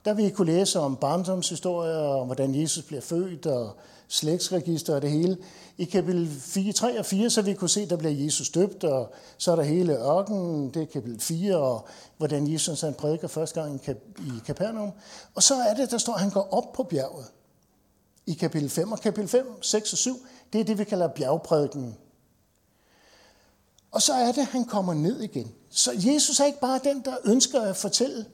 der 0.05 0.13
vil 0.13 0.25
I 0.25 0.29
kunne 0.29 0.51
læse 0.53 0.79
om 0.79 0.95
barndomshistorier, 0.95 1.97
om 1.97 2.25
hvordan 2.25 2.61
Jesus 2.61 2.83
bliver 2.83 3.01
født, 3.01 3.45
og 3.45 3.77
slægtsregister 4.07 4.95
og 4.95 5.01
det 5.01 5.11
hele. 5.11 5.37
I 5.77 5.85
kapitel 5.85 6.29
4, 6.29 6.73
3 6.73 6.99
og 6.99 7.05
4, 7.05 7.29
så 7.29 7.41
vil 7.41 7.51
I 7.51 7.55
kunne 7.55 7.69
se, 7.69 7.89
der 7.89 7.95
bliver 7.95 8.25
Jesus 8.25 8.49
døbt, 8.49 8.83
og 8.83 9.13
så 9.37 9.51
er 9.51 9.55
der 9.55 9.63
hele 9.63 9.93
ørkenen, 9.93 10.69
det 10.69 10.81
er 10.81 10.85
kapitel 10.85 11.19
4, 11.19 11.57
og 11.57 11.87
hvordan 12.17 12.53
Jesus 12.53 12.81
han 12.81 12.93
prædiker 12.93 13.27
første 13.27 13.61
gang 13.61 13.81
i 14.19 14.31
Kapernaum. 14.45 14.91
Og 15.35 15.43
så 15.43 15.55
er 15.55 15.73
det, 15.73 15.91
der 15.91 15.97
står, 15.97 16.13
at 16.13 16.19
han 16.19 16.29
går 16.29 16.53
op 16.53 16.73
på 16.73 16.83
bjerget 16.83 17.25
i 18.25 18.33
kapitel 18.33 18.69
5. 18.69 18.91
Og 18.91 18.99
kapitel 18.99 19.29
5, 19.29 19.61
6 19.61 19.91
og 19.91 19.97
7, 19.97 20.25
det 20.53 20.61
er 20.61 20.65
det, 20.65 20.77
vi 20.77 20.83
kalder 20.83 21.07
bjergprædiken. 21.07 21.97
Og 23.91 24.01
så 24.01 24.13
er 24.13 24.31
det, 24.31 24.41
at 24.41 24.47
han 24.47 24.65
kommer 24.65 24.93
ned 24.93 25.21
igen. 25.21 25.51
Så 25.69 25.91
Jesus 25.95 26.39
er 26.39 26.45
ikke 26.45 26.59
bare 26.59 26.79
den, 26.83 27.01
der 27.05 27.15
ønsker 27.25 27.61
at 27.61 27.77
fortælle, 27.77 28.25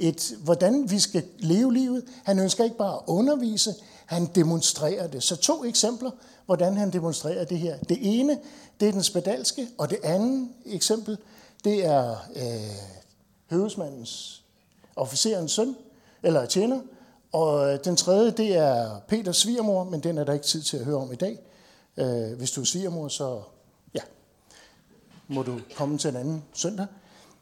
et, 0.00 0.32
hvordan 0.44 0.90
vi 0.90 0.98
skal 0.98 1.24
leve 1.38 1.72
livet. 1.72 2.04
Han 2.24 2.38
ønsker 2.38 2.64
ikke 2.64 2.76
bare 2.76 2.94
at 2.94 3.02
undervise, 3.06 3.74
han 4.06 4.26
demonstrerer 4.34 5.06
det. 5.06 5.22
Så 5.22 5.36
to 5.36 5.64
eksempler, 5.64 6.10
hvordan 6.46 6.76
han 6.76 6.92
demonstrerer 6.92 7.44
det 7.44 7.58
her. 7.58 7.78
Det 7.78 7.98
ene, 8.00 8.38
det 8.80 8.88
er 8.88 8.92
den 8.92 9.02
spedalske, 9.02 9.68
og 9.78 9.90
det 9.90 9.98
andet 10.02 10.48
eksempel, 10.66 11.18
det 11.64 11.84
er 11.84 12.10
øh, 12.36 12.76
høvesmandens, 13.50 14.42
officerens 14.96 15.52
søn, 15.52 15.76
eller 16.22 16.46
tjener, 16.46 16.80
og 17.32 17.72
øh, 17.72 17.84
den 17.84 17.96
tredje, 17.96 18.30
det 18.30 18.56
er 18.56 19.00
Peters 19.08 19.36
svigermor, 19.36 19.84
men 19.84 20.00
den 20.00 20.18
er 20.18 20.24
der 20.24 20.32
ikke 20.32 20.46
tid 20.46 20.62
til 20.62 20.76
at 20.76 20.84
høre 20.84 20.96
om 20.96 21.12
i 21.12 21.16
dag. 21.16 21.38
Øh, 21.96 22.38
hvis 22.38 22.50
du 22.50 22.60
er 22.60 22.64
svigermor, 22.64 23.08
så 23.08 23.42
ja, 23.94 24.00
må 25.28 25.42
du 25.42 25.60
komme 25.76 25.98
til 25.98 26.10
en 26.10 26.16
anden 26.16 26.44
søndag. 26.52 26.86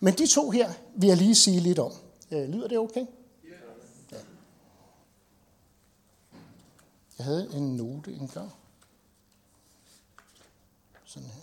Men 0.00 0.14
de 0.14 0.26
to 0.26 0.50
her 0.50 0.70
vil 0.94 1.08
jeg 1.08 1.16
lige 1.16 1.34
sige 1.34 1.60
lidt 1.60 1.78
om. 1.78 1.92
Øh, 2.32 2.48
lyder 2.48 2.68
det 2.68 2.78
okay? 2.78 3.06
Ja. 3.44 4.18
Jeg 7.18 7.24
havde 7.26 7.54
en 7.54 7.76
note 7.76 8.12
engang. 8.12 8.52
sådan 11.04 11.28
her. 11.28 11.42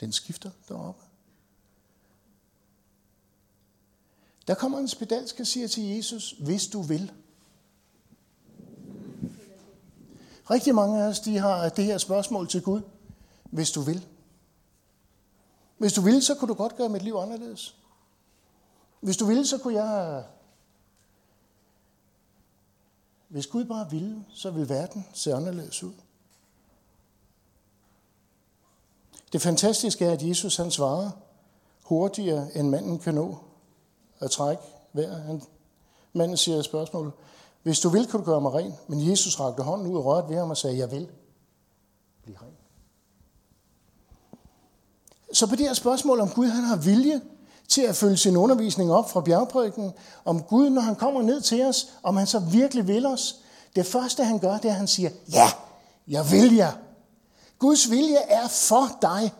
Den 0.00 0.12
skifter 0.12 0.50
deroppe. 0.68 1.13
Der 4.46 4.54
kommer 4.54 4.78
en 4.78 4.88
spedalsk 4.88 5.40
og 5.40 5.46
siger 5.46 5.68
til 5.68 5.84
Jesus, 5.84 6.34
hvis 6.40 6.66
du 6.66 6.82
vil. 6.82 7.12
Rigtig 10.50 10.74
mange 10.74 11.02
af 11.02 11.06
os, 11.08 11.20
de 11.20 11.38
har 11.38 11.68
det 11.68 11.84
her 11.84 11.98
spørgsmål 11.98 12.48
til 12.48 12.62
Gud. 12.62 12.80
Hvis 13.44 13.70
du 13.70 13.80
vil. 13.80 14.06
Hvis 15.78 15.92
du 15.92 16.00
vil, 16.00 16.22
så 16.22 16.34
kunne 16.34 16.48
du 16.48 16.54
godt 16.54 16.76
gøre 16.76 16.88
mit 16.88 17.02
liv 17.02 17.14
anderledes. 17.14 17.76
Hvis 19.00 19.16
du 19.16 19.26
ville, 19.26 19.46
så 19.46 19.58
kunne 19.58 19.82
jeg... 19.82 20.24
Hvis 23.28 23.46
Gud 23.46 23.64
bare 23.64 23.90
ville, 23.90 24.24
så 24.28 24.50
ville 24.50 24.68
verden 24.68 25.06
se 25.12 25.34
anderledes 25.34 25.82
ud. 25.82 25.92
Det 29.32 29.42
fantastiske 29.42 30.04
er, 30.04 30.12
at 30.12 30.22
Jesus 30.22 30.56
han 30.56 30.70
svarer 30.70 31.10
hurtigere, 31.82 32.56
end 32.56 32.68
manden 32.68 32.98
kan 32.98 33.14
nå 33.14 33.38
at 34.24 34.30
trække 34.30 34.62
vejret. 34.92 35.22
Han, 35.22 35.42
manden 36.12 36.36
siger 36.36 36.62
spørgsmålet, 36.62 37.12
hvis 37.62 37.80
du 37.80 37.88
vil, 37.88 38.06
kan 38.06 38.20
du 38.20 38.26
gøre 38.26 38.40
mig 38.40 38.54
ren. 38.54 38.74
Men 38.88 39.10
Jesus 39.10 39.40
rakte 39.40 39.62
hånden 39.62 39.92
ud 39.92 39.96
og 39.96 40.04
rørte 40.04 40.28
ved 40.28 40.36
ham 40.36 40.50
og 40.50 40.56
sagde, 40.56 40.78
jeg 40.78 40.90
vil 40.90 41.08
blive 42.22 42.38
ren. 42.42 42.54
Så 45.32 45.46
på 45.46 45.56
det 45.56 45.66
her 45.66 45.74
spørgsmål, 45.74 46.20
om 46.20 46.28
Gud 46.28 46.46
han 46.46 46.64
har 46.64 46.76
vilje 46.76 47.20
til 47.68 47.82
at 47.82 47.96
følge 47.96 48.16
sin 48.16 48.36
undervisning 48.36 48.92
op 48.92 49.10
fra 49.10 49.20
bjergprædiken, 49.20 49.92
om 50.24 50.42
Gud, 50.42 50.70
når 50.70 50.80
han 50.82 50.96
kommer 50.96 51.22
ned 51.22 51.40
til 51.40 51.64
os, 51.64 51.88
om 52.02 52.16
han 52.16 52.26
så 52.26 52.38
virkelig 52.38 52.88
vil 52.88 53.06
os, 53.06 53.36
det 53.76 53.86
første 53.86 54.24
han 54.24 54.38
gør, 54.38 54.52
det 54.52 54.64
er, 54.64 54.72
at 54.72 54.78
han 54.78 54.86
siger, 54.86 55.10
ja, 55.32 55.46
jeg 56.08 56.30
vil 56.30 56.54
jer. 56.54 56.72
Guds 57.58 57.90
vilje 57.90 58.16
er 58.16 58.48
for 58.48 58.98
dig. 59.02 59.32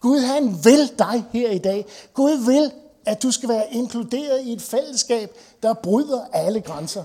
Gud 0.00 0.20
han 0.20 0.64
vil 0.64 0.98
dig 0.98 1.24
her 1.32 1.50
i 1.50 1.58
dag. 1.58 1.86
Gud 2.14 2.36
vil, 2.46 2.72
at 3.06 3.22
du 3.22 3.30
skal 3.30 3.48
være 3.48 3.72
inkluderet 3.72 4.42
i 4.42 4.52
et 4.52 4.62
fællesskab, 4.62 5.30
der 5.62 5.74
bryder 5.74 6.26
alle 6.32 6.60
grænser. 6.60 7.04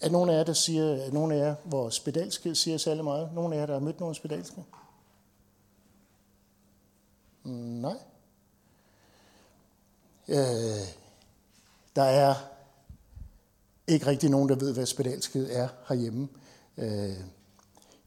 Er 0.00 0.08
nogen 0.08 0.30
af 0.30 0.34
jer, 0.34 0.44
der 0.44 0.52
siger, 0.52 0.84
er 0.84 1.10
nogen 1.10 1.32
af 1.32 1.36
jer, 1.36 1.54
hvor 1.64 1.90
spedalske 1.90 2.54
siger 2.54 2.78
særlig 2.78 3.04
meget? 3.04 3.30
Nogen 3.34 3.52
af 3.52 3.56
jer, 3.56 3.66
der 3.66 3.72
har 3.72 3.80
mødt 3.80 4.00
nogen 4.00 4.14
spedalske? 4.14 4.64
Mm, 7.42 7.52
nej. 7.52 7.96
Øh, 10.28 10.88
der 11.96 12.02
er 12.02 12.34
ikke 13.86 14.06
rigtig 14.06 14.30
nogen, 14.30 14.48
der 14.48 14.54
ved, 14.54 14.74
hvad 14.74 14.86
spedalskhed 14.86 15.48
er 15.50 15.68
herhjemme. 15.88 16.28
Øh, 16.76 17.16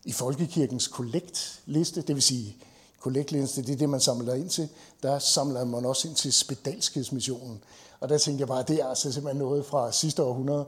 I 0.05 0.11
Folkekirkens 0.11 0.87
kollektliste, 0.87 2.01
det 2.01 2.15
vil 2.15 2.23
sige 2.23 2.57
kollektliste, 3.05 3.61
det 3.61 3.73
er 3.73 3.77
det, 3.77 3.89
man 3.89 3.99
samler 3.99 4.33
ind 4.33 4.49
til, 4.49 4.69
der 5.03 5.19
samler 5.19 5.65
man 5.65 5.85
også 5.85 6.07
ind 6.07 6.15
til 6.15 6.33
spedalskedsmissionen. 6.33 7.63
Og 7.99 8.09
der 8.09 8.17
tænkte 8.17 8.41
jeg 8.41 8.47
bare, 8.47 8.63
det 8.67 8.81
er 8.81 8.85
altså 8.85 9.11
simpelthen 9.11 9.41
noget 9.41 9.65
fra 9.65 9.91
sidste 9.91 10.23
århundrede. 10.23 10.65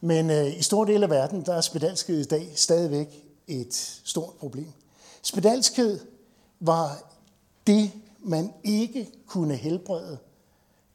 Men 0.00 0.30
øh, 0.30 0.58
i 0.58 0.62
store 0.62 0.86
dele 0.86 1.04
af 1.04 1.10
verden, 1.10 1.42
der 1.46 1.54
er 1.54 1.60
spedalskhed 1.60 2.20
i 2.20 2.24
dag 2.24 2.52
stadigvæk 2.54 3.24
et 3.46 4.00
stort 4.04 4.34
problem. 4.34 4.72
Spedalskhed 5.22 6.00
var 6.60 7.12
det, 7.66 7.90
man 8.20 8.52
ikke 8.64 9.10
kunne 9.26 9.54
helbrede 9.54 10.18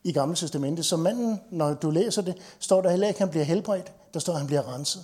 i 0.04 0.12
Gamle 0.12 0.36
Testamentet. 0.36 0.86
Så 0.86 0.98
manden, 0.98 1.40
når 1.52 1.74
du 1.74 1.90
læser 1.90 2.22
det, 2.22 2.36
står 2.60 2.82
der 2.82 2.90
heller 2.90 3.08
ikke, 3.08 3.18
at 3.18 3.20
han 3.20 3.30
bliver 3.30 3.46
helbredt. 3.46 3.92
Der 4.14 4.20
står, 4.20 4.34
at 4.34 4.40
han 4.40 4.48
bliver 4.48 4.76
renset. 4.76 5.04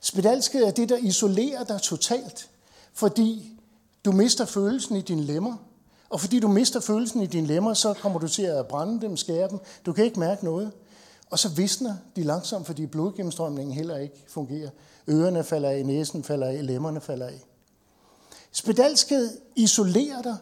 Spedalskhed 0.00 0.64
er 0.64 0.70
det, 0.70 0.88
der 0.88 0.96
isolerer 0.96 1.64
dig 1.64 1.82
totalt, 1.82 2.50
fordi 2.94 3.59
du 4.04 4.12
mister 4.12 4.44
følelsen 4.44 4.96
i 4.96 5.00
dine 5.00 5.22
lemmer. 5.22 5.56
Og 6.10 6.20
fordi 6.20 6.40
du 6.40 6.48
mister 6.48 6.80
følelsen 6.80 7.22
i 7.22 7.26
dine 7.26 7.46
lemmer, 7.46 7.74
så 7.74 7.94
kommer 7.94 8.18
du 8.18 8.28
til 8.28 8.42
at 8.42 8.66
brænde 8.66 9.00
dem, 9.00 9.16
skære 9.16 9.48
dem. 9.48 9.58
Du 9.86 9.92
kan 9.92 10.04
ikke 10.04 10.20
mærke 10.20 10.44
noget. 10.44 10.72
Og 11.30 11.38
så 11.38 11.48
visner 11.48 11.94
de 12.16 12.22
langsomt, 12.22 12.66
fordi 12.66 12.86
blodgennemstrømningen 12.86 13.74
heller 13.74 13.96
ikke 13.96 14.24
fungerer. 14.28 14.70
Ørerne 15.08 15.44
falder 15.44 15.70
af, 15.70 15.86
næsen 15.86 16.24
falder 16.24 16.46
af, 16.46 16.66
lemmerne 16.66 17.00
falder 17.00 17.26
af. 17.26 17.44
Spedalskhed 18.52 19.38
isolerer 19.56 20.22
dig, 20.22 20.36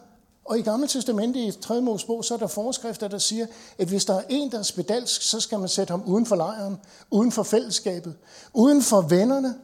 og 0.45 0.59
i 0.59 0.61
Gamle 0.61 0.87
Testamentet 0.87 1.39
i 1.41 1.61
3. 1.61 1.81
Mosebog, 1.81 2.25
så 2.25 2.33
er 2.33 2.37
der 2.37 2.47
forskrifter, 2.47 3.07
der 3.07 3.17
siger, 3.17 3.45
at 3.77 3.87
hvis 3.87 4.05
der 4.05 4.13
er 4.13 4.23
en, 4.29 4.51
der 4.51 4.59
er 4.59 4.63
spedalsk, 4.63 5.21
så 5.21 5.39
skal 5.39 5.59
man 5.59 5.69
sætte 5.69 5.91
ham 5.91 6.03
uden 6.05 6.25
for 6.25 6.35
lejren, 6.35 6.77
uden 7.11 7.31
for 7.31 7.43
fællesskabet, 7.43 8.15
uden 8.53 8.81
for 8.81 9.01
vennerne. 9.01 9.55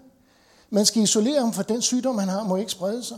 Man 0.69 0.85
skal 0.85 1.03
isolere 1.03 1.39
ham, 1.39 1.53
for 1.53 1.63
den 1.63 1.81
sygdom, 1.81 2.17
han 2.17 2.29
har, 2.29 2.43
må 2.43 2.55
ikke 2.55 2.71
sprede 2.71 3.03
sig. 3.03 3.17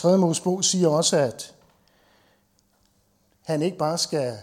3. 0.00 0.18
Mosebog 0.18 0.64
siger 0.64 0.88
også, 0.88 1.16
at 1.16 1.54
han 3.42 3.62
ikke 3.62 3.78
bare 3.78 3.98
skal 3.98 4.38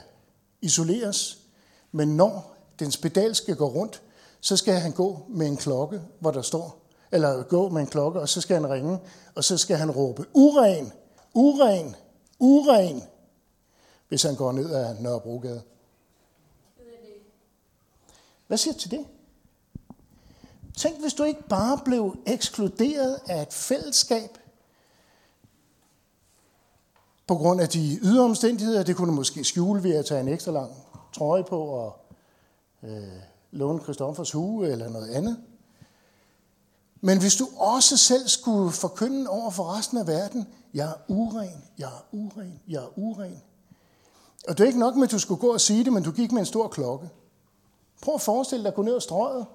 isoleres, 0.61 1.37
men 1.91 2.17
når 2.17 2.55
den 2.79 2.91
spedalske 2.91 3.55
går 3.55 3.69
rundt, 3.69 4.01
så 4.41 4.57
skal 4.57 4.73
han 4.73 4.91
gå 4.91 5.25
med 5.29 5.47
en 5.47 5.57
klokke, 5.57 6.01
hvor 6.19 6.31
der 6.31 6.41
står, 6.41 6.81
eller 7.11 7.43
gå 7.43 7.69
med 7.69 7.81
en 7.81 7.87
klokke, 7.87 8.19
og 8.19 8.29
så 8.29 8.41
skal 8.41 8.55
han 8.55 8.69
ringe, 8.69 8.99
og 9.35 9.43
så 9.43 9.57
skal 9.57 9.77
han 9.77 9.91
råbe, 9.91 10.25
uren, 10.33 10.93
uren, 11.33 11.95
uren, 12.39 13.03
hvis 14.07 14.23
han 14.23 14.35
går 14.35 14.51
ned 14.51 14.73
ad 14.73 14.99
Nørrebrogade. 14.99 15.61
Hvad 18.47 18.57
siger 18.57 18.73
du 18.73 18.79
til 18.79 18.91
det? 18.91 19.05
Tænk, 20.77 21.01
hvis 21.01 21.13
du 21.13 21.23
ikke 21.23 21.43
bare 21.43 21.79
blev 21.85 22.15
ekskluderet 22.25 23.19
af 23.27 23.41
et 23.41 23.53
fællesskab, 23.53 24.37
på 27.27 27.35
grund 27.35 27.61
af 27.61 27.69
de 27.69 27.99
ydre 28.01 28.23
omstændigheder. 28.23 28.83
Det 28.83 28.95
kunne 28.95 29.07
du 29.07 29.15
måske 29.15 29.43
skjule 29.43 29.83
ved 29.83 29.95
at 29.95 30.05
tage 30.05 30.21
en 30.21 30.27
ekstra 30.27 30.51
lang 30.51 30.71
trøje 31.13 31.43
på 31.43 31.61
og 31.61 31.95
øh, 32.83 33.03
låne 33.51 33.79
Christoffers 33.79 34.31
hue 34.31 34.67
eller 34.67 34.89
noget 34.89 35.09
andet. 35.09 35.37
Men 37.01 37.19
hvis 37.19 37.35
du 37.35 37.47
også 37.55 37.97
selv 37.97 38.27
skulle 38.27 38.71
forkynde 38.71 39.29
over 39.29 39.51
for 39.51 39.77
resten 39.77 39.97
af 39.97 40.07
verden, 40.07 40.47
jeg 40.73 40.87
er 40.89 40.93
uren, 41.07 41.63
jeg 41.77 41.85
er 41.85 42.05
uren, 42.11 42.59
jeg 42.67 42.83
er 42.83 42.99
uren. 42.99 43.41
Og 44.47 44.57
det 44.57 44.63
er 44.63 44.67
ikke 44.67 44.79
nok 44.79 44.95
med, 44.95 45.03
at 45.03 45.11
du 45.11 45.19
skulle 45.19 45.41
gå 45.41 45.53
og 45.53 45.61
sige 45.61 45.83
det, 45.83 45.93
men 45.93 46.03
du 46.03 46.11
gik 46.11 46.31
med 46.31 46.39
en 46.39 46.45
stor 46.45 46.67
klokke. 46.67 47.09
Prøv 48.01 48.15
at 48.15 48.21
forestille 48.21 48.63
dig 48.63 48.67
at 48.67 48.75
gå 48.75 48.81
ned 48.81 48.93
og 48.93 49.01
strøget 49.01 49.45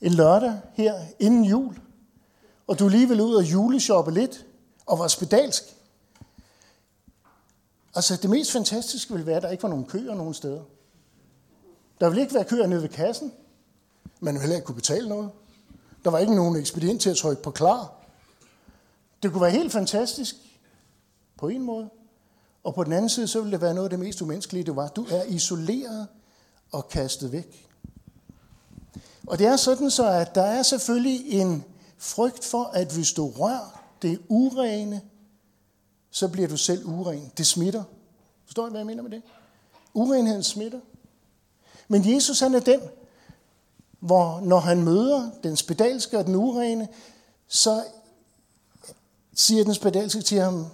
en 0.00 0.12
lørdag 0.12 0.60
her 0.74 0.94
inden 1.18 1.44
jul, 1.44 1.78
og 2.66 2.78
du 2.78 2.88
lige 2.88 3.08
vil 3.08 3.20
ud 3.20 3.34
og 3.34 3.52
juleshoppe 3.52 4.10
lidt, 4.10 4.46
og 4.86 4.98
var 4.98 5.08
spedalsk. 5.08 5.62
Altså 7.94 8.16
det 8.16 8.30
mest 8.30 8.52
fantastiske 8.52 9.12
ville 9.12 9.26
være, 9.26 9.36
at 9.36 9.42
der 9.42 9.50
ikke 9.50 9.62
var 9.62 9.68
nogen 9.68 9.84
køer 9.84 10.14
nogen 10.14 10.34
steder. 10.34 10.62
Der 12.00 12.08
ville 12.08 12.22
ikke 12.22 12.34
være 12.34 12.44
køer 12.44 12.66
nede 12.66 12.82
ved 12.82 12.88
kassen. 12.88 13.32
Man 14.20 14.34
ville 14.34 14.40
heller 14.40 14.56
ikke 14.56 14.66
kunne 14.66 14.74
betale 14.74 15.08
noget. 15.08 15.30
Der 16.04 16.10
var 16.10 16.18
ikke 16.18 16.34
nogen 16.34 16.56
ekspedient 16.56 17.00
til 17.00 17.10
at 17.10 17.16
trykke 17.16 17.42
på 17.42 17.50
klar. 17.50 17.92
Det 19.22 19.32
kunne 19.32 19.42
være 19.42 19.50
helt 19.50 19.72
fantastisk 19.72 20.36
på 21.38 21.48
en 21.48 21.62
måde. 21.62 21.90
Og 22.64 22.74
på 22.74 22.84
den 22.84 22.92
anden 22.92 23.08
side, 23.08 23.28
så 23.28 23.40
ville 23.40 23.52
det 23.52 23.60
være 23.60 23.74
noget 23.74 23.86
af 23.86 23.90
det 23.90 23.98
mest 23.98 24.22
umenneskelige, 24.22 24.64
det 24.64 24.76
var, 24.76 24.88
du 24.88 25.04
er 25.04 25.22
isoleret 25.22 26.08
og 26.72 26.88
kastet 26.88 27.32
væk. 27.32 27.68
Og 29.26 29.38
det 29.38 29.46
er 29.46 29.56
sådan 29.56 29.90
så, 29.90 30.06
at 30.06 30.34
der 30.34 30.42
er 30.42 30.62
selvfølgelig 30.62 31.32
en 31.32 31.64
frygt 31.98 32.44
for, 32.44 32.64
at 32.64 32.92
hvis 32.92 33.12
du 33.12 33.30
rører 33.30 33.82
det 34.02 34.20
urene, 34.28 35.00
så 36.10 36.28
bliver 36.28 36.48
du 36.48 36.56
selv 36.56 36.86
uren. 36.86 37.32
Det 37.38 37.46
smitter. 37.46 37.84
Forstår 38.44 38.66
I, 38.66 38.70
hvad 38.70 38.80
jeg 38.80 38.86
mener 38.86 39.02
med 39.02 39.10
det? 39.10 39.22
Urenheden 39.94 40.42
smitter. 40.42 40.80
Men 41.88 42.14
Jesus 42.14 42.40
han 42.40 42.54
er 42.54 42.60
den, 42.60 42.80
hvor 44.00 44.40
når 44.40 44.58
han 44.58 44.82
møder 44.82 45.30
den 45.42 45.56
spedalske 45.56 46.18
og 46.18 46.26
den 46.26 46.34
urene, 46.34 46.88
så 47.48 47.84
siger 49.34 49.64
den 49.64 49.74
spedalske 49.74 50.22
til 50.22 50.40
ham, 50.40 50.66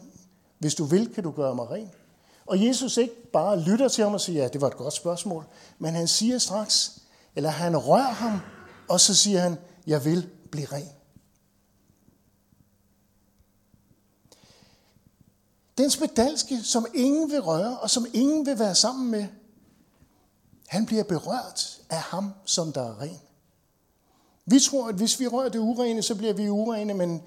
hvis 0.59 0.75
du 0.75 0.85
vil, 0.85 1.14
kan 1.14 1.25
du 1.25 1.31
gøre 1.31 1.55
mig 1.55 1.71
ren. 1.71 1.90
Og 2.47 2.64
Jesus 2.64 2.97
ikke 2.97 3.31
bare 3.33 3.61
lytter 3.61 3.88
til 3.88 4.05
ham 4.05 4.14
og 4.14 4.21
siger, 4.21 4.43
ja, 4.43 4.49
det 4.49 4.61
var 4.61 4.66
et 4.66 4.76
godt 4.76 4.95
spørgsmål, 4.95 5.45
men 5.78 5.95
han 5.95 6.09
siger 6.09 6.38
straks, 6.38 6.99
eller 7.37 7.50
han 7.50 7.76
rører 7.76 8.12
ham, 8.12 8.40
og 8.88 9.00
så 9.00 9.14
siger 9.14 9.40
han, 9.40 9.59
jeg 9.87 10.05
vil 10.05 10.28
blive 10.50 10.66
ren. 10.66 10.88
Den 15.78 15.90
spedalske, 15.90 16.62
som 16.62 16.87
ingen 16.95 17.30
vil 17.30 17.40
røre, 17.40 17.78
og 17.78 17.90
som 17.90 18.06
ingen 18.12 18.47
vil 18.47 18.59
være 18.59 18.75
sammen 18.75 19.11
med, 19.11 19.26
han 20.66 20.87
bliver 20.87 21.02
berørt 21.04 21.80
af 21.90 22.00
ham, 22.00 22.33
som 22.45 22.73
der 22.73 22.83
er 22.83 23.00
ren. 23.00 23.21
Vi 24.47 24.61
tror, 24.61 24.88
at 24.88 24.95
hvis 24.95 25.21
vi 25.21 25.26
rører 25.26 25.49
det 25.49 25.59
urene, 25.59 26.02
så 26.02 26.14
bliver 26.14 26.33
vi 26.33 26.49
urene, 26.49 26.95
men 26.95 27.23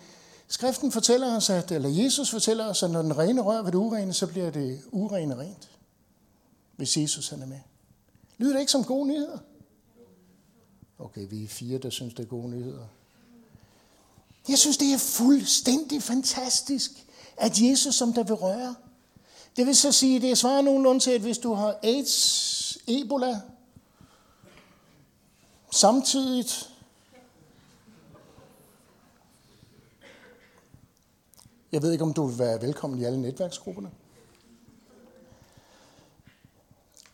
skriften 0.47 0.91
fortæller 0.91 1.35
os, 1.35 1.49
at, 1.49 1.71
eller 1.71 1.89
Jesus 1.89 2.29
fortæller 2.29 2.65
os, 2.65 2.83
at 2.83 2.91
når 2.91 3.01
den 3.01 3.17
rene 3.17 3.41
rører 3.41 3.61
ved 3.61 3.71
det 3.71 3.77
urene, 3.77 4.13
så 4.13 4.27
bliver 4.27 4.49
det 4.49 4.81
urene 4.91 5.37
rent. 5.37 5.69
Hvis 6.75 6.97
Jesus 6.97 7.29
han 7.29 7.41
er 7.41 7.45
med. 7.45 7.59
Lyder 8.37 8.53
det 8.53 8.59
ikke 8.59 8.71
som 8.71 8.83
gode 8.83 9.07
nyheder? 9.07 9.37
Okay, 10.99 11.27
vi 11.29 11.43
er 11.43 11.47
fire, 11.47 11.77
der 11.77 11.89
synes, 11.89 12.13
det 12.13 12.23
er 12.23 12.27
gode 12.27 12.49
nyheder. 12.49 12.85
Jeg 14.49 14.57
synes, 14.57 14.77
det 14.77 14.93
er 14.93 14.97
fuldstændig 14.97 16.03
fantastisk, 16.03 16.91
at 17.39 17.61
Jesus, 17.61 17.95
som 17.95 18.13
der 18.13 18.23
vil 18.23 18.35
røre, 18.35 18.75
det 19.55 19.65
vil 19.65 19.75
så 19.75 19.91
sige, 19.91 20.21
det 20.21 20.37
svarer 20.37 20.61
nogenlunde 20.61 20.99
til, 20.99 21.11
at 21.11 21.21
hvis 21.21 21.37
du 21.37 21.53
har 21.53 21.79
AIDS, 21.83 22.77
Ebola, 22.87 23.41
samtidigt 25.71 26.69
Jeg 31.71 31.81
ved 31.81 31.91
ikke, 31.91 32.03
om 32.03 32.13
du 32.13 32.25
vil 32.25 32.39
være 32.39 32.61
velkommen 32.61 32.99
i 32.99 33.03
alle 33.03 33.21
netværksgrupperne. 33.21 33.91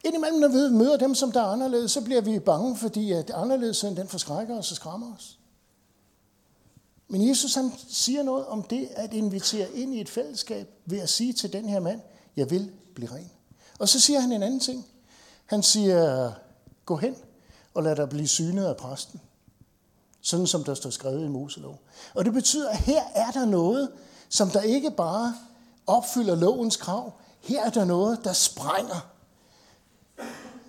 Indimellem, 0.04 0.40
når 0.40 0.48
vi 0.48 0.76
møder 0.76 0.98
dem, 0.98 1.16
som 1.16 1.32
der 1.32 1.42
er 1.42 1.46
anderledes, 1.46 1.92
så 1.92 2.02
bliver 2.02 2.22
vi 2.22 2.40
bange, 2.40 2.78
fordi 2.78 3.12
at 3.12 3.30
anderledesheden, 3.30 3.98
den 3.98 4.08
forskrækker 4.08 4.58
os 4.58 4.72
og 4.72 4.76
skræmmer 4.76 5.16
os. 5.16 5.40
Men 7.08 7.30
Jesus 7.30 7.56
han 7.56 7.72
siger 7.88 8.24
noget 8.24 8.46
om 8.46 8.64
det 8.64 8.90
at 8.92 9.14
invitere 9.14 9.72
ind 9.72 9.96
i 9.96 10.02
et 10.02 10.10
fællesskab 10.10 10.70
ved 10.86 11.00
at 11.00 11.10
sige 11.10 11.34
til 11.34 11.54
den 11.54 11.70
her 11.70 11.80
mand, 11.80 12.02
jeg 12.36 12.50
vil 12.50 12.72
blive 12.96 13.12
ren. 13.12 13.32
Og 13.80 13.90
så 13.90 14.00
siger 14.00 14.20
han 14.20 14.32
en 14.32 14.44
anden 14.44 14.60
ting. 14.60 14.86
Han 15.46 15.64
siger, 15.64 16.32
gå 16.86 16.96
hen 16.96 17.16
og 17.74 17.84
lad 17.84 17.96
dig 17.96 18.10
blive 18.10 18.28
synet 18.28 18.66
af 18.66 18.78
præsten. 18.78 19.22
Sådan 20.22 20.48
som 20.48 20.64
der 20.64 20.74
står 20.74 20.90
skrevet 20.90 21.26
i 21.26 21.28
Moselov. 21.28 21.80
Og 22.14 22.26
det 22.26 22.34
betyder, 22.34 22.70
at 22.70 22.78
her 22.78 23.04
er 23.16 23.32
der 23.32 23.46
noget, 23.46 23.92
som 24.30 24.50
der 24.50 24.62
ikke 24.62 24.92
bare 24.92 25.36
opfylder 25.88 26.36
lovens 26.36 26.78
krav. 26.78 27.14
Her 27.42 27.64
er 27.66 27.70
der 27.70 27.86
noget, 27.86 28.24
der 28.24 28.34
sprænger. 28.34 29.08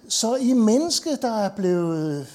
Så 0.08 0.36
i 0.36 0.52
mennesket, 0.52 1.22
der 1.22 1.36
er 1.36 1.48
blevet 1.56 2.26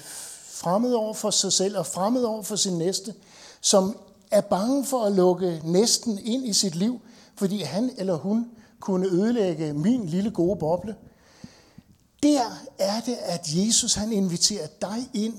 fremmed 0.48 0.92
over 0.92 1.14
for 1.14 1.30
sig 1.30 1.52
selv 1.52 1.78
og 1.78 1.86
fremmed 1.86 2.22
over 2.22 2.42
for 2.42 2.56
sin 2.56 2.78
næste, 2.78 3.14
som 3.62 3.96
er 4.30 4.40
bange 4.40 4.84
for 4.84 5.04
at 5.04 5.12
lukke 5.12 5.60
næsten 5.64 6.18
ind 6.18 6.46
i 6.46 6.52
sit 6.52 6.74
liv, 6.74 7.00
fordi 7.36 7.62
han 7.62 7.90
eller 7.96 8.14
hun 8.14 8.50
kunne 8.80 9.06
ødelægge 9.06 9.72
min 9.72 10.06
lille 10.06 10.30
gode 10.30 10.56
boble. 10.56 10.96
Der 12.22 12.42
er 12.78 13.00
det, 13.00 13.16
at 13.20 13.40
Jesus 13.46 13.94
han 13.94 14.12
inviterer 14.12 14.66
dig 14.66 15.10
ind, 15.14 15.34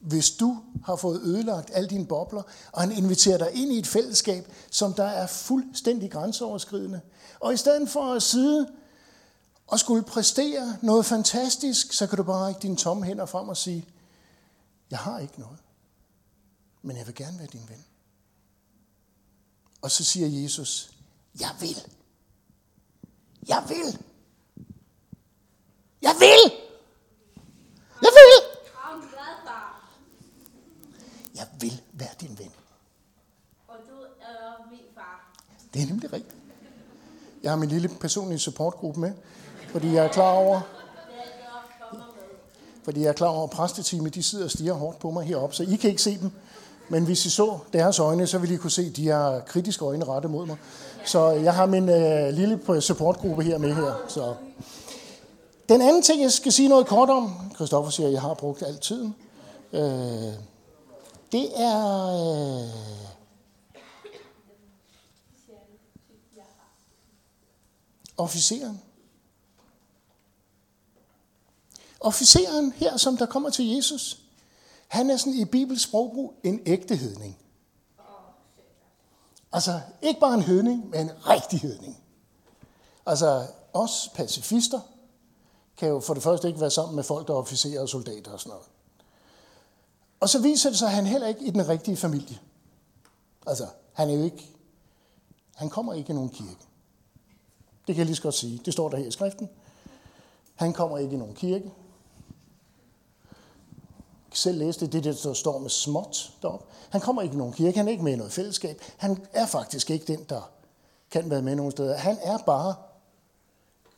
hvis 0.00 0.30
du 0.30 0.56
har 0.84 0.96
fået 0.96 1.20
ødelagt 1.20 1.70
alle 1.72 1.88
dine 1.88 2.06
bobler, 2.06 2.42
og 2.72 2.80
han 2.80 2.92
inviterer 2.92 3.38
dig 3.38 3.50
ind 3.54 3.72
i 3.72 3.78
et 3.78 3.86
fællesskab, 3.86 4.52
som 4.70 4.94
der 4.94 5.04
er 5.04 5.26
fuldstændig 5.26 6.10
grænseoverskridende. 6.10 7.00
Og 7.40 7.54
i 7.54 7.56
stedet 7.56 7.88
for 7.88 8.14
at 8.14 8.22
sidde 8.22 8.68
og 9.66 9.80
skulle 9.80 10.02
præstere 10.02 10.76
noget 10.82 11.06
fantastisk, 11.06 11.92
så 11.92 12.06
kan 12.06 12.16
du 12.16 12.22
bare 12.22 12.46
række 12.46 12.60
dine 12.62 12.76
tomme 12.76 13.04
hænder 13.04 13.26
frem 13.26 13.48
og 13.48 13.56
sige, 13.56 13.86
jeg 14.90 14.98
har 14.98 15.18
ikke 15.18 15.40
noget, 15.40 15.58
men 16.82 16.96
jeg 16.96 17.06
vil 17.06 17.14
gerne 17.14 17.38
være 17.38 17.48
din 17.52 17.68
ven. 17.68 17.84
Og 19.82 19.90
så 19.90 20.04
siger 20.04 20.42
Jesus, 20.42 20.92
jeg 21.40 21.50
vil. 21.60 21.76
Jeg 23.48 23.64
vil. 23.68 23.98
Jeg 26.02 26.14
vil. 26.18 26.52
Jeg 28.02 28.10
vil. 28.10 28.52
Jeg 31.34 31.48
vil 31.60 31.82
være 31.92 32.14
din 32.20 32.38
ven. 32.38 32.50
Og 33.68 33.76
du 33.88 33.94
er 34.20 34.70
min 34.70 34.80
far. 34.94 35.32
Det 35.74 35.82
er 35.82 35.86
nemlig 35.86 36.12
rigtigt. 36.12 36.36
Jeg 37.42 37.50
har 37.50 37.56
min 37.56 37.68
lille 37.68 37.88
personlige 37.88 38.38
supportgruppe 38.38 39.00
med, 39.00 39.12
fordi 39.68 39.92
jeg 39.92 40.04
er 40.04 40.12
klar 40.12 40.30
over, 40.32 40.60
fordi 42.84 43.00
jeg 43.00 43.08
er 43.08 43.12
klar 43.12 43.28
over, 43.28 43.44
at 43.44 43.50
præstetime, 43.50 44.08
de 44.08 44.22
sidder 44.22 44.44
og 44.44 44.50
stiger 44.50 44.72
hårdt 44.72 44.98
på 44.98 45.10
mig 45.10 45.26
heroppe, 45.26 45.56
så 45.56 45.62
I 45.62 45.76
kan 45.76 45.90
ikke 45.90 46.02
se 46.02 46.18
dem. 46.20 46.30
Men 46.88 47.04
hvis 47.04 47.26
I 47.26 47.30
så 47.30 47.58
deres 47.72 47.98
øjne, 47.98 48.26
så 48.26 48.38
ville 48.38 48.54
I 48.54 48.58
kunne 48.58 48.70
se, 48.70 48.82
at 48.82 48.96
de 48.96 49.08
har 49.08 49.40
kritiske 49.40 49.84
øjne 49.84 50.04
rettet 50.04 50.30
mod 50.30 50.46
mig. 50.46 50.56
Så 51.04 51.30
jeg 51.30 51.54
har 51.54 51.66
min 51.66 51.88
øh, 51.88 52.34
lille 52.34 52.60
øh, 52.68 52.80
supportgruppe 52.80 53.42
her 53.42 53.58
med 53.58 53.74
her. 53.74 54.04
Så. 54.08 54.34
Den 55.68 55.80
anden 55.80 56.02
ting, 56.02 56.22
jeg 56.22 56.32
skal 56.32 56.52
sige 56.52 56.68
noget 56.68 56.86
kort 56.86 57.10
om, 57.10 57.34
Christoffer 57.54 57.90
siger, 57.90 58.06
at 58.06 58.12
jeg 58.12 58.20
har 58.20 58.34
brugt 58.34 58.62
al 58.62 58.78
tiden, 58.78 59.14
øh, 59.72 59.80
det 61.32 61.60
er... 61.60 62.06
Øh, 62.06 62.92
officeren. 68.16 68.80
Officeren 72.00 72.72
her, 72.76 72.96
som 72.96 73.16
der 73.16 73.26
kommer 73.26 73.50
til 73.50 73.68
Jesus, 73.68 74.21
han 74.92 75.10
er 75.10 75.16
sådan 75.16 75.32
i 75.32 75.44
Bibels 75.44 75.82
sprogbrug 75.82 76.34
en 76.44 76.60
ægte 76.66 76.96
hedning. 76.96 77.38
Altså 79.52 79.80
ikke 80.02 80.20
bare 80.20 80.34
en 80.34 80.42
hedning, 80.42 80.90
men 80.90 81.00
en 81.00 81.28
rigtig 81.28 81.60
hedning. 81.60 81.98
Altså 83.06 83.46
os 83.72 84.10
pacifister 84.14 84.80
kan 85.76 85.88
jo 85.88 86.00
for 86.00 86.14
det 86.14 86.22
første 86.22 86.48
ikke 86.48 86.60
være 86.60 86.70
sammen 86.70 86.96
med 86.96 87.04
folk, 87.04 87.28
der 87.28 87.34
er 87.34 87.38
officerer 87.38 87.80
og 87.80 87.88
soldater 87.88 88.32
og 88.32 88.40
sådan 88.40 88.50
noget. 88.50 88.66
Og 90.20 90.28
så 90.28 90.42
viser 90.42 90.70
det 90.70 90.78
sig, 90.78 90.88
at 90.88 90.94
han 90.94 91.06
heller 91.06 91.26
ikke 91.26 91.44
i 91.44 91.50
den 91.50 91.68
rigtige 91.68 91.96
familie. 91.96 92.38
Altså, 93.46 93.66
han 93.92 94.10
er 94.10 94.14
jo 94.14 94.24
ikke, 94.24 94.50
han 95.54 95.70
kommer 95.70 95.94
ikke 95.94 96.10
i 96.10 96.14
nogen 96.14 96.30
kirke. 96.30 96.66
Det 97.86 97.94
kan 97.94 97.96
jeg 97.96 98.06
lige 98.06 98.16
så 98.16 98.22
godt 98.22 98.34
sige. 98.34 98.60
Det 98.64 98.72
står 98.72 98.88
der 98.88 98.96
her 98.96 99.06
i 99.06 99.10
skriften. 99.10 99.48
Han 100.54 100.72
kommer 100.72 100.98
ikke 100.98 101.14
i 101.14 101.18
nogen 101.18 101.34
kirke. 101.34 101.72
Selv 104.34 104.58
læse 104.58 104.80
det, 104.80 104.92
det 104.92 105.04
der 105.04 105.32
står 105.32 105.58
med 105.58 105.70
småt 105.70 106.32
deroppe. 106.42 106.66
Han 106.90 107.00
kommer 107.00 107.22
ikke 107.22 107.34
i 107.34 107.38
nogen 107.38 107.52
kirke, 107.52 107.78
han 107.78 107.88
er 107.88 107.92
ikke 107.92 108.04
med 108.04 108.12
i 108.12 108.16
noget 108.16 108.32
fællesskab. 108.32 108.80
Han 108.96 109.26
er 109.32 109.46
faktisk 109.46 109.90
ikke 109.90 110.04
den, 110.12 110.24
der 110.28 110.50
kan 111.10 111.30
være 111.30 111.42
med 111.42 111.56
nogen 111.56 111.72
steder. 111.72 111.96
Han 111.96 112.18
er 112.22 112.38
bare 112.38 112.74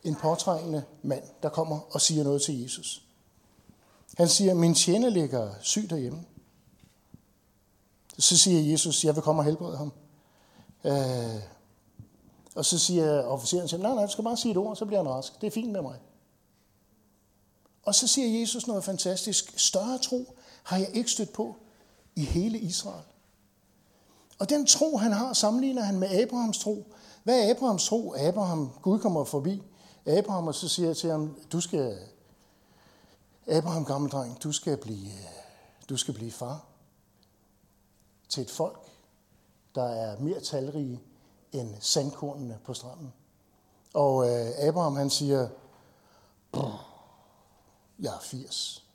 en 0.03 0.15
påtrængende 0.15 0.83
mand, 1.01 1.23
der 1.43 1.49
kommer 1.49 1.79
og 1.91 2.01
siger 2.01 2.23
noget 2.23 2.41
til 2.41 2.61
Jesus. 2.61 3.01
Han 4.17 4.29
siger, 4.29 4.53
min 4.53 4.75
tjener 4.75 5.09
ligger 5.09 5.49
syg 5.61 5.89
derhjemme. 5.89 6.25
Så 8.17 8.37
siger 8.37 8.71
Jesus, 8.71 9.05
jeg 9.05 9.15
vil 9.15 9.23
komme 9.23 9.41
og 9.41 9.45
helbrede 9.45 9.77
ham. 9.77 9.91
Øh, 10.83 11.41
og 12.55 12.65
så 12.65 12.79
siger 12.79 13.23
officeren, 13.23 13.81
nej, 13.81 13.93
nej, 13.93 14.05
du 14.05 14.11
skal 14.11 14.23
bare 14.23 14.37
sige 14.37 14.51
et 14.51 14.57
ord, 14.57 14.75
så 14.75 14.85
bliver 14.85 15.03
han 15.03 15.11
rask. 15.11 15.41
Det 15.41 15.47
er 15.47 15.51
fint 15.51 15.71
med 15.71 15.81
mig. 15.81 15.95
Og 17.85 17.95
så 17.95 18.07
siger 18.07 18.39
Jesus 18.39 18.67
noget 18.67 18.83
fantastisk. 18.83 19.53
Større 19.59 19.97
tro 19.97 20.37
har 20.63 20.77
jeg 20.77 20.89
ikke 20.93 21.11
stødt 21.11 21.33
på 21.33 21.55
i 22.15 22.25
hele 22.25 22.59
Israel. 22.59 23.03
Og 24.39 24.49
den 24.49 24.65
tro, 24.65 24.97
han 24.97 25.11
har, 25.11 25.33
sammenligner 25.33 25.81
han 25.81 25.99
med 25.99 26.21
Abrahams 26.21 26.57
tro. 26.57 26.93
Hvad 27.23 27.39
er 27.39 27.51
Abrahams 27.51 27.85
tro? 27.85 28.13
Abraham, 28.17 28.71
Gud 28.81 28.99
kommer 28.99 29.23
forbi 29.23 29.63
Abraham, 30.05 30.47
og 30.47 30.55
så 30.55 30.67
siger 30.67 30.87
jeg 30.87 30.97
til 30.97 31.11
ham, 31.11 31.35
du 31.51 31.61
skal, 31.61 31.97
Abraham, 33.47 33.85
gammel 33.85 34.11
dreng, 34.11 34.43
du 34.43 34.51
skal 34.51 34.77
blive, 34.77 35.07
øh, 35.07 35.27
du 35.89 35.97
skal 35.97 36.13
blive 36.13 36.31
far 36.31 36.65
til 38.29 38.43
et 38.43 38.51
folk, 38.51 38.79
der 39.75 39.83
er 39.83 40.19
mere 40.19 40.39
talrige 40.39 41.01
end 41.51 41.75
sandkornene 41.79 42.59
på 42.65 42.73
stranden. 42.73 43.13
Og 43.93 44.29
øh, 44.29 44.67
Abraham 44.67 44.95
han 44.95 45.09
siger, 45.09 45.47
jeg 47.99 48.15
er 48.15 48.19
80. 48.19 48.85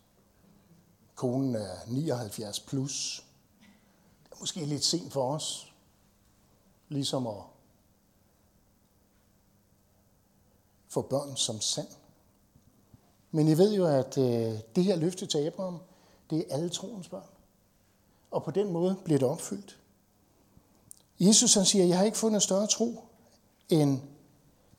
Konen 1.14 1.54
er 1.54 1.76
79 1.86 2.60
plus. 2.60 3.24
Det 4.24 4.32
er 4.32 4.36
måske 4.40 4.64
lidt 4.64 4.84
sent 4.84 5.12
for 5.12 5.34
os, 5.34 5.72
ligesom 6.88 7.26
at 7.26 7.42
få 10.88 11.02
børn 11.02 11.36
som 11.36 11.60
sand. 11.60 11.88
Men 13.30 13.48
I 13.48 13.58
ved 13.58 13.74
jo, 13.74 13.86
at 13.86 14.18
øh, 14.18 14.58
det 14.76 14.84
her 14.84 14.96
løfte 14.96 15.26
til 15.26 15.38
Abraham, 15.38 15.78
det 16.30 16.38
er 16.38 16.54
alle 16.54 16.68
troens 16.68 17.08
børn. 17.08 17.28
Og 18.30 18.44
på 18.44 18.50
den 18.50 18.72
måde 18.72 18.96
bliver 19.04 19.18
det 19.18 19.28
opfyldt. 19.28 19.78
Jesus 21.20 21.54
han 21.54 21.64
siger, 21.64 21.84
jeg 21.84 21.98
har 21.98 22.04
ikke 22.04 22.18
fundet 22.18 22.42
større 22.42 22.66
tro 22.66 23.04
end 23.68 24.00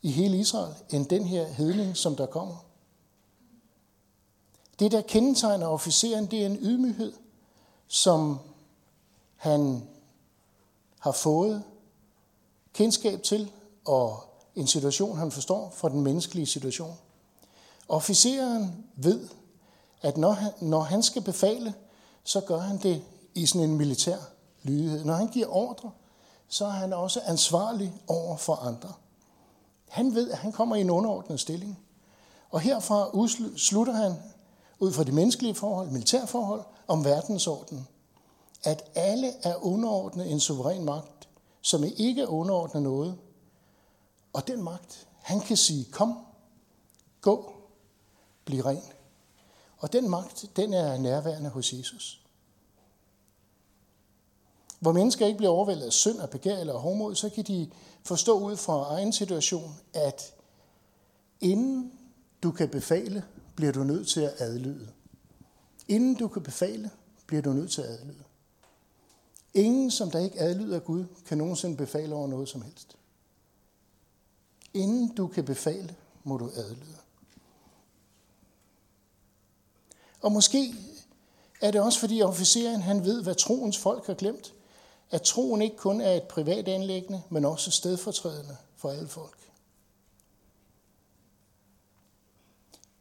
i 0.02 0.12
hele 0.12 0.38
Israel, 0.38 0.76
end 0.90 1.06
den 1.06 1.24
her 1.24 1.48
hedning, 1.48 1.98
som 1.98 2.16
der 2.16 2.26
kommer. 2.26 2.71
Det, 4.82 4.92
der 4.92 5.02
kendetegner 5.02 5.68
officeren, 5.68 6.26
det 6.26 6.42
er 6.42 6.46
en 6.46 6.58
ydmyghed, 6.62 7.14
som 7.88 8.40
han 9.36 9.88
har 11.00 11.12
fået 11.12 11.64
kendskab 12.74 13.24
til, 13.24 13.52
og 13.86 14.24
en 14.56 14.68
situation, 14.68 15.18
han 15.18 15.32
forstår 15.32 15.74
fra 15.76 15.90
den 15.90 16.02
menneskelige 16.02 16.46
situation. 16.46 16.98
Officeren 17.90 18.86
ved, 18.96 19.28
at 20.02 20.18
når 20.18 20.32
han, 20.32 20.52
når 20.62 20.82
han 20.82 21.04
skal 21.04 21.22
befale, 21.22 21.74
så 22.24 22.42
gør 22.42 22.60
han 22.60 22.78
det 22.78 23.04
i 23.36 23.46
sådan 23.46 23.70
en 23.70 23.78
militær 23.78 24.18
lydighed. 24.64 25.06
Når 25.06 25.14
han 25.14 25.28
giver 25.28 25.48
ordre, 25.48 25.92
så 26.48 26.66
er 26.66 26.70
han 26.70 26.94
også 26.94 27.22
ansvarlig 27.26 27.94
over 28.08 28.38
for 28.38 28.56
andre. 28.56 28.94
Han 29.90 30.16
ved, 30.16 30.32
at 30.32 30.38
han 30.38 30.52
kommer 30.52 30.76
i 30.76 30.82
en 30.82 30.90
underordnet 30.90 31.40
stilling. 31.40 31.80
Og 32.50 32.60
herfra 32.60 33.28
slutter 33.58 33.94
han 33.94 34.16
ud 34.82 34.92
fra 34.92 35.04
de 35.04 35.12
menneskelige 35.12 35.56
forhold, 35.56 35.90
militærforhold, 35.90 36.64
om 36.88 37.06
verdensordenen. 37.06 37.88
At 38.64 38.84
alle 38.96 39.34
er 39.44 39.66
underordnet 39.66 40.32
en 40.32 40.40
suveræn 40.40 40.86
magt, 40.86 41.30
som 41.62 41.84
ikke 41.98 42.22
er 42.22 42.28
underordnet 42.28 42.84
noget. 42.84 43.18
Og 44.34 44.48
den 44.48 44.64
magt, 44.64 45.08
han 45.22 45.40
kan 45.40 45.58
sige, 45.58 45.86
kom, 45.92 46.18
gå, 47.22 47.54
bliv 48.46 48.62
ren. 48.62 48.84
Og 49.78 49.94
den 49.94 50.10
magt, 50.10 50.46
den 50.56 50.74
er 50.74 50.98
nærværende 50.98 51.50
hos 51.50 51.74
Jesus. 51.74 52.22
Hvor 54.80 54.92
mennesker 54.92 55.26
ikke 55.26 55.38
bliver 55.38 55.52
overvældet 55.52 55.86
af 55.86 55.94
synd 55.94 56.20
og 56.20 56.30
begær 56.30 56.58
eller 56.58 56.78
hårdmod, 56.78 57.16
så 57.16 57.30
kan 57.30 57.44
de 57.44 57.70
forstå 58.04 58.40
ud 58.40 58.58
fra 58.58 58.94
egen 58.94 59.14
situation, 59.14 59.76
at 59.94 60.34
inden 61.42 61.92
du 62.44 62.52
kan 62.52 62.70
befale, 62.70 63.24
bliver 63.62 63.74
du 63.74 63.84
nødt 63.84 64.08
til 64.08 64.22
at 64.22 64.34
adlyde. 64.38 64.88
Inden 65.88 66.16
du 66.16 66.28
kan 66.28 66.44
befale, 66.44 66.92
bliver 67.28 67.42
du 67.42 67.54
nødt 67.54 67.72
til 67.72 67.82
at 67.82 67.90
adlyde. 67.90 68.24
Ingen, 69.54 69.92
som 69.92 70.12
der 70.12 70.20
ikke 70.20 70.40
adlyder 70.40 70.80
Gud, 70.80 71.06
kan 71.26 71.38
nogensinde 71.38 71.78
befale 71.78 72.16
over 72.16 72.28
noget 72.28 72.50
som 72.50 72.62
helst. 72.62 72.98
Inden 74.74 75.16
du 75.16 75.28
kan 75.28 75.46
befale, 75.46 75.96
må 76.24 76.38
du 76.38 76.50
adlyde. 76.56 76.98
Og 80.22 80.32
måske 80.32 80.76
er 81.62 81.72
det 81.72 81.82
også 81.82 82.00
fordi 82.00 82.22
officeren 82.22 82.82
han 82.82 83.06
ved, 83.06 83.24
hvad 83.24 83.36
troens 83.36 83.78
folk 83.78 84.08
har 84.08 84.14
glemt. 84.14 84.54
At 85.12 85.22
troen 85.22 85.62
ikke 85.62 85.78
kun 85.78 86.02
er 86.02 86.12
et 86.12 86.24
privat 86.24 86.68
anlæggende, 86.68 87.22
men 87.30 87.46
også 87.46 87.72
stedfortrædende 87.72 88.58
for 88.76 88.90
alle 88.90 89.08
folk. 89.08 89.51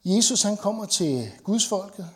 Jesus 0.04 0.42
han 0.42 0.56
kommer 0.56 0.86
til 0.86 1.30
Guds 1.44 1.66
folket, 1.66 2.10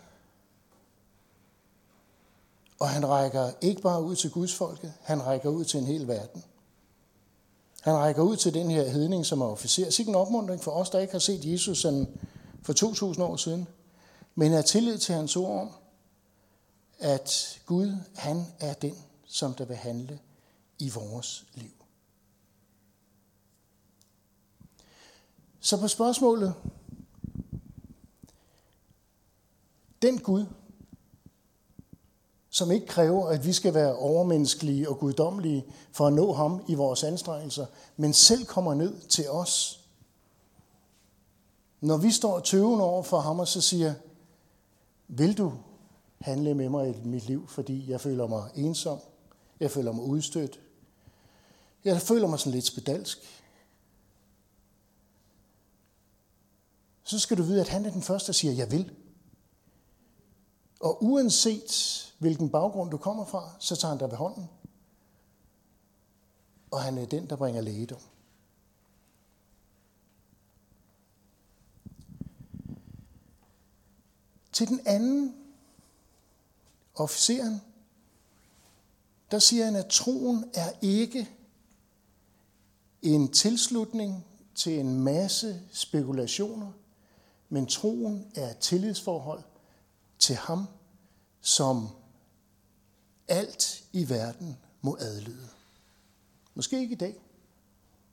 og 2.81 2.89
han 2.89 3.09
rækker 3.09 3.53
ikke 3.61 3.83
bare 3.83 4.03
ud 4.03 4.17
til 4.17 4.31
Guds 4.31 4.55
folket, 4.55 4.93
han 5.03 5.27
rækker 5.27 5.49
ud 5.49 5.65
til 5.65 5.81
en 5.81 5.87
hel 5.87 6.09
verden. 6.09 6.45
Han 7.81 7.95
rækker 7.95 8.23
ud 8.23 8.37
til 8.37 8.55
den 8.55 8.71
her 8.71 8.89
hedning, 8.89 9.27
som 9.27 9.41
er 9.41 9.47
officer. 9.47 9.91
Sikke 9.91 10.09
en 10.09 10.15
opmuntring 10.15 10.63
for 10.63 10.71
os, 10.71 10.91
der 10.91 10.99
ikke 10.99 11.13
har 11.13 11.19
set 11.19 11.45
Jesus 11.45 11.79
sådan 11.79 12.09
for 12.63 12.73
2000 12.73 13.25
år 13.25 13.37
siden, 13.37 13.69
men 14.35 14.53
er 14.53 14.63
tillid 14.63 14.99
til 14.99 15.15
hans 15.15 15.37
ord 15.37 15.61
om, 15.61 15.71
at 16.99 17.61
Gud, 17.67 17.97
han 18.15 18.47
er 18.61 18.75
den, 18.75 18.95
som 19.27 19.55
der 19.55 19.65
vil 19.65 19.77
handle 19.77 20.19
i 20.79 20.91
vores 20.91 21.45
liv. 21.55 21.71
Så 25.61 25.81
på 25.81 25.89
spørgsmålet, 25.89 26.55
den 30.05 30.19
Gud, 30.19 30.47
som 32.51 32.71
ikke 32.71 32.87
kræver, 32.87 33.29
at 33.29 33.47
vi 33.47 33.53
skal 33.53 33.75
være 33.75 33.97
overmenneskelige 33.97 34.89
og 34.89 34.99
guddommelige 34.99 35.65
for 35.93 36.07
at 36.07 36.13
nå 36.13 36.33
ham 36.33 36.65
i 36.69 36.75
vores 36.75 37.05
anstrengelser, 37.05 37.67
men 37.97 38.13
selv 38.13 38.45
kommer 38.45 38.75
ned 38.75 39.01
til 39.01 39.31
os. 39.31 39.81
Når 41.81 41.97
vi 41.97 42.11
står 42.11 42.41
tøvende 42.41 42.85
over 42.85 43.03
for 43.03 43.21
ham 43.21 43.39
og 43.39 43.49
så 43.49 43.61
siger, 43.61 43.95
vil 45.09 45.39
du 45.39 45.53
handle 46.21 46.55
med 46.55 46.69
mig 46.69 46.89
i 46.89 47.09
mit 47.09 47.27
liv, 47.27 47.49
fordi 47.49 47.91
jeg 47.91 48.01
føler 48.01 48.27
mig 48.27 48.51
ensom, 48.55 48.99
jeg 49.61 49.71
føler 49.71 49.93
mig 49.93 50.05
udstødt, 50.05 50.61
jeg 51.85 52.01
føler 52.01 52.29
mig 52.29 52.39
sådan 52.39 52.53
lidt 52.53 52.67
spedalsk, 52.67 53.19
så 57.05 57.19
skal 57.19 57.39
du 57.39 57.43
vide, 57.43 57.61
at 57.61 57.69
han 57.69 57.87
er 57.87 57.91
den 57.91 58.03
første, 58.03 58.27
der 58.27 58.33
siger, 58.33 58.55
jeg 58.55 58.73
vil. 58.73 58.93
Og 60.85 61.05
uanset 61.05 62.15
hvilken 62.19 62.51
baggrund 62.51 62.91
du 62.91 62.97
kommer 62.97 63.25
fra, 63.25 63.51
så 63.59 63.77
tager 63.77 63.93
han 63.93 63.99
dig 63.99 64.11
ved 64.11 64.17
hånden. 64.17 64.49
Og 66.71 66.83
han 66.83 66.99
er 66.99 67.07
den, 67.07 67.31
der 67.31 67.37
bringer 67.37 67.61
lægedom. 67.61 68.01
Til 74.53 74.69
den 74.69 74.81
anden, 74.87 75.37
officeren, 76.95 77.61
der 79.31 79.39
siger 79.39 79.65
han, 79.65 79.77
at 79.77 79.87
troen 79.87 80.45
er 80.55 80.73
ikke 80.83 81.31
en 83.03 83.33
tilslutning 83.33 84.25
til 84.55 84.81
en 84.81 85.01
masse 85.01 85.63
spekulationer, 85.73 86.73
men 87.49 87.67
troen 87.67 88.33
er 88.35 88.51
et 88.51 88.59
tillidsforhold 88.59 89.43
til 90.25 90.37
ham, 90.37 90.67
som 91.41 91.89
alt 93.29 93.85
i 93.93 94.09
verden 94.09 94.57
må 94.81 94.97
adlyde. 95.01 95.49
Måske 96.55 96.81
ikke 96.81 96.93
i 96.93 96.99
dag, 96.99 97.15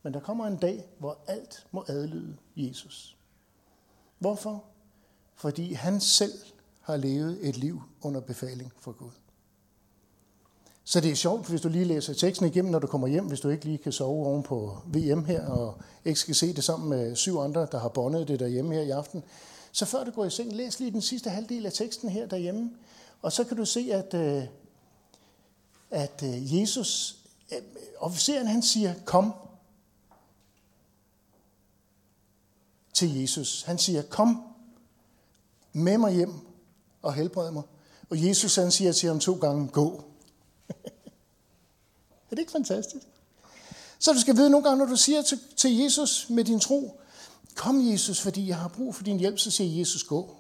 men 0.04 0.14
der 0.14 0.20
kommer 0.20 0.48
en 0.48 0.58
dag, 0.58 0.86
hvor 1.00 1.18
alt 1.28 1.68
må 1.72 1.86
adlyde 1.88 2.38
Jesus. 2.56 3.18
Hvorfor? 4.20 4.64
Fordi 5.36 5.74
han 5.74 6.00
selv 6.00 6.34
har 6.82 6.98
levet 6.98 7.50
et 7.50 7.58
liv 7.58 7.82
under 8.02 8.22
befaling 8.22 8.74
fra 8.80 8.92
Gud. 8.92 9.12
Så 10.84 11.00
det 11.02 11.12
er 11.12 11.16
sjovt, 11.16 11.48
hvis 11.48 11.62
du 11.62 11.70
lige 11.70 11.86
læser 11.86 12.14
teksten 12.14 12.48
igennem, 12.48 12.72
når 12.72 12.80
du 12.80 12.88
kommer 12.88 13.08
hjem, 13.08 13.28
hvis 13.28 13.40
du 13.40 13.50
ikke 13.50 13.66
lige 13.66 13.78
kan 13.78 13.92
sove 13.92 14.26
oven 14.26 14.44
på 14.44 14.78
VM 14.86 15.26
her, 15.26 15.46
og 15.46 15.82
ikke 16.06 16.20
skal 16.20 16.36
se 16.36 16.54
det 16.54 16.64
sammen 16.64 16.90
med 16.90 17.16
syv 17.16 17.38
andre, 17.38 17.68
der 17.72 17.80
har 17.80 17.90
bondet 17.90 18.28
det 18.28 18.40
derhjemme 18.40 18.74
her 18.74 18.82
i 18.82 18.90
aften. 18.90 19.24
Så 19.72 19.86
før 19.86 20.04
du 20.04 20.12
går 20.12 20.26
i 20.26 20.30
seng, 20.30 20.54
læs 20.54 20.80
lige 20.80 20.92
den 20.92 21.02
sidste 21.02 21.30
halvdel 21.30 21.66
af 21.66 21.74
teksten 21.74 22.10
her 22.10 22.26
derhjemme, 22.26 22.72
og 23.22 23.32
så 23.32 23.44
kan 23.44 23.58
du 23.58 23.66
se, 23.66 23.90
at, 23.94 24.14
øh, 24.14 24.44
at 25.92 26.24
øh, 26.24 26.60
Jesus, 26.60 27.18
øh, 27.52 27.62
officeren 28.00 28.48
han 28.48 28.62
siger, 28.62 28.94
kom 29.06 29.34
til 32.94 33.20
Jesus. 33.20 33.64
Han 33.64 33.78
siger, 33.78 34.02
kom 34.02 34.44
med 35.74 35.98
mig 35.98 36.14
hjem 36.14 36.34
og 37.02 37.14
helbred 37.14 37.52
mig. 37.52 37.64
Og 38.10 38.26
Jesus 38.28 38.56
han 38.56 38.72
siger 38.72 38.92
til 38.92 39.08
ham 39.08 39.20
to 39.20 39.34
gange, 39.34 39.68
gå. 39.68 40.04
er 42.30 42.30
det 42.30 42.40
ikke 42.40 42.52
fantastisk? 42.52 43.06
Så 44.00 44.14
du 44.14 44.20
skal 44.20 44.36
vide 44.36 44.50
nogle 44.50 44.64
gange, 44.64 44.78
når 44.78 44.86
du 44.86 44.96
siger 44.96 45.22
til, 45.22 45.40
til 45.56 45.78
Jesus 45.78 46.30
med 46.30 46.44
din 46.44 46.60
tro, 46.60 47.02
kom 47.56 47.92
Jesus, 47.92 48.22
fordi 48.22 48.48
jeg 48.48 48.58
har 48.58 48.68
brug 48.68 48.96
for 48.96 49.04
din 49.04 49.20
hjælp, 49.20 49.40
så 49.40 49.52
siger 49.52 49.80
Jesus, 49.80 50.04
gå. 50.04 50.36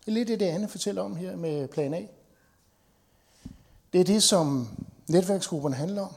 Det 0.00 0.08
er 0.08 0.10
lidt 0.12 0.28
det, 0.28 0.40
det 0.40 0.46
andet 0.46 0.70
fortæller 0.70 1.02
om 1.02 1.16
her 1.16 1.36
med 1.36 1.68
plan 1.68 1.94
A. 1.94 2.06
Det 3.92 4.00
er 4.00 4.04
det, 4.04 4.22
som 4.22 4.68
netværksgrupperne 5.08 5.74
handler 5.74 6.02
om. 6.02 6.14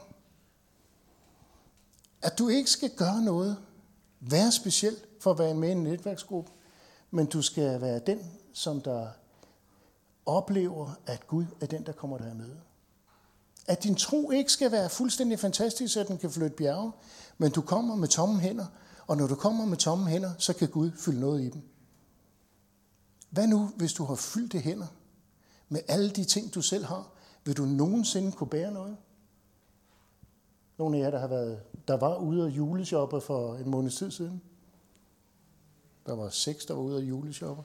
At 2.22 2.38
du 2.38 2.48
ikke 2.48 2.70
skal 2.70 2.90
gøre 2.90 3.22
noget, 3.22 3.56
være 4.20 4.52
speciel 4.52 4.96
for 5.20 5.30
at 5.30 5.38
være 5.38 5.54
med 5.54 5.68
i 5.68 5.72
en 5.72 5.82
netværksgruppe, 5.82 6.50
men 7.10 7.26
du 7.26 7.42
skal 7.42 7.80
være 7.80 7.98
den, 7.98 8.18
som 8.52 8.80
der 8.80 9.08
oplever, 10.26 10.90
at 11.06 11.26
Gud 11.26 11.44
er 11.60 11.66
den, 11.66 11.86
der 11.86 11.92
kommer 11.92 12.18
dig 12.18 12.36
med. 12.36 12.50
At 13.66 13.84
din 13.84 13.94
tro 13.94 14.30
ikke 14.30 14.52
skal 14.52 14.72
være 14.72 14.90
fuldstændig 14.90 15.38
fantastisk, 15.38 15.94
så 15.94 16.02
den 16.02 16.18
kan 16.18 16.30
flytte 16.30 16.56
bjerge, 16.56 16.92
men 17.38 17.50
du 17.50 17.60
kommer 17.60 17.94
med 17.94 18.08
tomme 18.08 18.40
hænder, 18.40 18.66
og 19.12 19.18
når 19.18 19.26
du 19.26 19.34
kommer 19.34 19.64
med 19.64 19.76
tomme 19.76 20.08
hænder, 20.08 20.30
så 20.38 20.52
kan 20.52 20.68
Gud 20.68 20.90
fylde 20.96 21.20
noget 21.20 21.40
i 21.40 21.48
dem. 21.48 21.62
Hvad 23.30 23.46
nu, 23.46 23.70
hvis 23.76 23.92
du 23.92 24.04
har 24.04 24.14
fyldte 24.14 24.58
hænder 24.58 24.86
med 25.68 25.80
alle 25.88 26.10
de 26.10 26.24
ting, 26.24 26.54
du 26.54 26.62
selv 26.62 26.84
har? 26.84 27.12
Vil 27.44 27.56
du 27.56 27.64
nogensinde 27.64 28.32
kunne 28.32 28.48
bære 28.48 28.72
noget? 28.72 28.96
Nogle 30.78 30.96
af 30.96 31.00
jer, 31.00 31.10
der, 31.10 31.18
har 31.18 31.26
været, 31.26 31.60
der 31.88 31.96
var 31.96 32.16
ude 32.16 32.44
og 32.44 32.50
juleshoppe 32.50 33.20
for 33.20 33.54
en 33.54 33.70
måneds 33.70 33.96
tid 33.96 34.10
siden. 34.10 34.42
Der 36.06 36.14
var 36.14 36.28
seks, 36.28 36.66
der 36.66 36.74
var 36.74 36.82
ude 36.82 36.96
og 36.96 37.02
juleshoppe. 37.02 37.62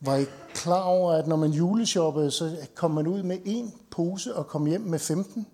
Var 0.00 0.16
I 0.16 0.24
klar 0.54 0.82
over, 0.82 1.12
at 1.12 1.26
når 1.26 1.36
man 1.36 1.50
juleshoppede, 1.50 2.30
så 2.30 2.66
kom 2.74 2.90
man 2.90 3.06
ud 3.06 3.22
med 3.22 3.38
en 3.44 3.74
pose 3.90 4.36
og 4.36 4.46
kom 4.46 4.66
hjem 4.66 4.80
med 4.80 4.98
15? 4.98 5.46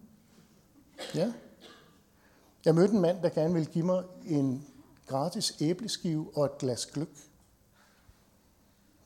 Ja. 1.14 1.32
Jeg 2.64 2.74
mødte 2.74 2.94
en 2.94 3.00
mand, 3.00 3.22
der 3.22 3.28
gerne 3.28 3.54
ville 3.54 3.70
give 3.70 3.86
mig 3.86 4.04
en 4.26 4.66
gratis 5.06 5.56
æbleskive 5.60 6.30
og 6.34 6.44
et 6.44 6.58
glas 6.58 6.86
gløk. 6.86 7.08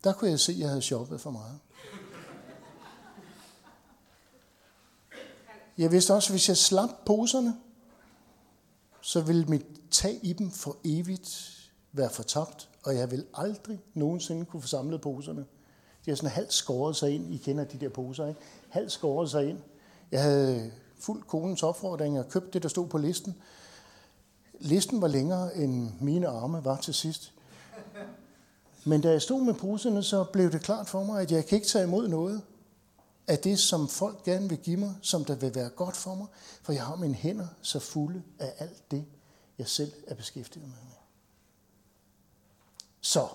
Der 0.05 0.13
kunne 0.13 0.31
jeg 0.31 0.41
se, 0.41 0.53
at 0.53 0.59
jeg 0.59 0.69
havde 0.69 0.83
shoppet 0.83 1.21
for 1.21 1.31
meget. 1.31 1.59
Jeg 5.79 5.93
vidste 5.93 6.15
også, 6.15 6.29
at 6.29 6.33
hvis 6.33 6.49
jeg 6.49 6.57
slap 6.57 6.91
poserne, 7.07 7.57
så 9.01 9.21
ville 9.21 9.45
mit 9.45 9.67
tag 9.91 10.21
i 10.23 10.33
dem 10.33 10.51
for 10.51 10.77
evigt 10.85 11.51
være 11.93 12.11
fortabt 12.11 12.69
og 12.85 12.97
jeg 12.97 13.11
vil 13.11 13.27
aldrig 13.35 13.81
nogensinde 13.95 14.45
kunne 14.45 14.63
få 14.63 14.69
samlet 14.69 15.01
poserne. 15.01 15.45
De 16.05 16.11
har 16.11 16.17
sådan 16.17 16.31
halvt 16.31 16.53
skåret 16.53 16.97
sig 16.97 17.11
ind. 17.11 17.35
I 17.35 17.37
kender 17.37 17.65
de 17.65 17.79
der 17.79 17.89
poser, 17.89 18.27
ikke? 18.27 18.41
Halvt 18.69 18.93
skåret 18.93 19.31
sig 19.31 19.49
ind. 19.49 19.59
Jeg 20.11 20.23
havde 20.23 20.73
fuldt 21.05 21.27
konens 21.27 21.63
opfordring 21.63 22.19
og 22.19 22.29
købt 22.29 22.55
det, 22.55 22.63
der 22.63 22.69
stod 22.69 22.87
på 22.87 22.99
listen. 22.99 23.37
Listen 24.61 25.03
var 25.03 25.09
længere, 25.09 25.57
end 25.57 25.93
mine 26.01 26.29
arme 26.29 26.65
var 26.65 26.77
til 26.77 26.95
sidst. 26.95 27.33
Men 28.85 29.01
da 29.01 29.11
jeg 29.11 29.23
stod 29.23 29.41
med 29.41 29.55
poserne, 29.55 30.03
så 30.03 30.25
blev 30.25 30.53
det 30.53 30.63
klart 30.63 30.89
for 30.89 31.05
mig, 31.05 31.23
at 31.23 31.33
jeg 31.33 31.47
kan 31.47 31.57
ikke 31.57 31.69
tage 31.69 31.85
imod 31.85 32.09
noget 32.09 32.43
af 33.27 33.39
det, 33.39 33.59
som 33.59 33.89
folk 33.89 34.23
gerne 34.23 34.49
vil 34.49 34.59
give 34.59 34.77
mig, 34.77 34.95
som 35.03 35.25
der 35.25 35.35
vil 35.35 35.55
være 35.55 35.69
godt 35.69 35.97
for 35.97 36.15
mig, 36.15 36.27
for 36.63 36.73
jeg 36.73 36.85
har 36.85 36.97
mine 36.97 37.15
hænder 37.15 37.47
så 37.63 37.79
fulde 37.79 38.23
af 38.39 38.55
alt 38.59 38.91
det, 38.91 39.05
jeg 39.59 39.69
selv 39.69 39.93
er 40.07 40.15
beskæftiget 40.15 40.67
med. 40.67 40.75
Så, 43.01 43.29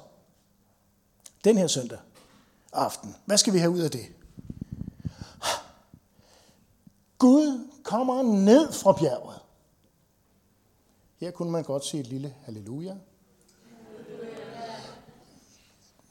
den 1.44 1.58
her 1.58 1.68
søndag 1.68 2.00
aften, 2.74 3.16
hvad 3.26 3.38
skal 3.38 3.54
vi 3.54 3.60
have 3.60 3.72
ud 3.72 3.80
af 3.80 3.92
det? 3.92 4.06
Gud 7.20 7.68
kommer 7.84 8.24
ned 8.24 8.72
fra 8.72 8.94
bjerget. 8.94 9.40
Her 11.18 11.32
kunne 11.32 11.52
man 11.52 11.64
godt 11.64 11.86
sige 11.86 12.02
et 12.02 12.08
lille 12.08 12.36
halleluja. 12.44 12.96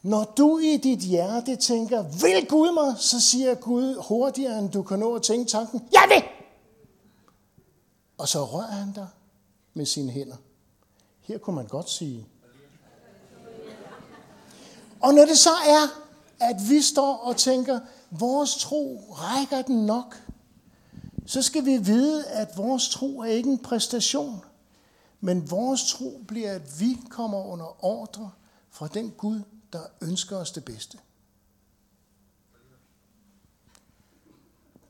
Når 0.01 0.33
du 0.37 0.57
i 0.57 0.77
dit 0.77 0.99
hjerte 0.99 1.55
tænker, 1.55 2.01
vil 2.01 2.47
Gud 2.49 2.73
mig, 2.73 2.97
så 2.97 3.21
siger 3.21 3.55
Gud 3.55 4.03
hurtigere, 4.07 4.59
end 4.59 4.71
du 4.71 4.83
kan 4.83 4.99
nå 4.99 5.15
at 5.15 5.21
tænke 5.21 5.51
tanken, 5.51 5.81
jeg 5.91 6.05
vil! 6.09 6.23
Og 8.17 8.27
så 8.27 8.45
rører 8.45 8.71
han 8.71 8.91
dig 8.91 9.07
med 9.73 9.85
sine 9.85 10.11
hænder. 10.11 10.35
Her 11.21 11.37
kunne 11.37 11.55
man 11.55 11.67
godt 11.67 11.89
sige. 11.89 12.27
Og 15.01 15.13
når 15.13 15.25
det 15.25 15.37
så 15.37 15.49
er, 15.49 15.87
at 16.39 16.55
vi 16.69 16.81
står 16.81 17.17
og 17.17 17.37
tænker, 17.37 17.79
vores 18.11 18.55
tro 18.55 19.03
rækker 19.11 19.61
den 19.61 19.85
nok, 19.85 20.15
så 21.29 21.41
skal 21.41 21.65
vi 21.65 21.77
vide, 21.77 22.25
at 22.25 22.57
vores 22.57 22.89
tro 22.89 23.19
er 23.19 23.25
ikke 23.25 23.49
en 23.49 23.59
præstation, 23.59 24.45
men 25.21 25.51
vores 25.51 25.91
tro 25.91 26.23
bliver, 26.27 26.51
at 26.51 26.79
vi 26.79 26.97
kommer 27.09 27.45
under 27.45 27.85
ordre 27.85 28.31
fra 28.69 28.87
den 28.87 29.11
Gud, 29.11 29.41
der 29.73 29.81
ønsker 30.01 30.37
os 30.37 30.51
det 30.51 30.65
bedste. 30.65 30.97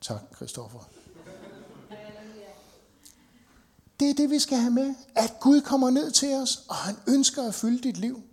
Tak, 0.02 0.22
Kristoffer. 0.32 0.90
Det 4.00 4.10
er 4.10 4.14
det, 4.14 4.30
vi 4.30 4.40
skal 4.40 4.58
have 4.58 4.74
med. 4.74 4.96
At 5.16 5.34
Gud 5.40 5.62
kommer 5.62 5.90
ned 5.90 6.12
til 6.12 6.36
os, 6.36 6.66
og 6.70 6.76
han 6.76 6.96
ønsker 7.08 7.44
at 7.44 7.56
fylde 7.56 7.84
dit 7.84 7.98
liv. 7.98 8.24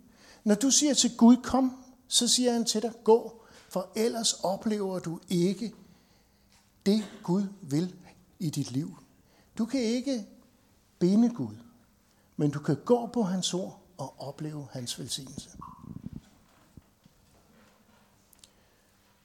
Når 0.43 0.55
du 0.55 0.69
siger 0.69 0.93
til 0.93 1.17
Gud, 1.17 1.37
kom, 1.37 1.83
så 2.07 2.27
siger 2.27 2.53
han 2.53 2.65
til 2.65 2.81
dig, 2.81 2.91
gå, 3.03 3.41
for 3.69 3.89
ellers 3.95 4.33
oplever 4.33 4.99
du 4.99 5.19
ikke 5.29 5.73
det, 6.87 7.03
Gud 7.23 7.43
vil 7.61 7.95
i 8.39 8.49
dit 8.49 8.71
liv. 8.71 8.97
Du 9.57 9.65
kan 9.65 9.79
ikke 9.79 10.25
binde 10.99 11.29
Gud, 11.29 11.55
men 12.37 12.51
du 12.51 12.59
kan 12.59 12.77
gå 12.85 13.09
på 13.13 13.23
hans 13.23 13.53
ord 13.53 13.81
og 13.97 14.21
opleve 14.21 14.67
hans 14.71 14.99
velsignelse. 14.99 15.49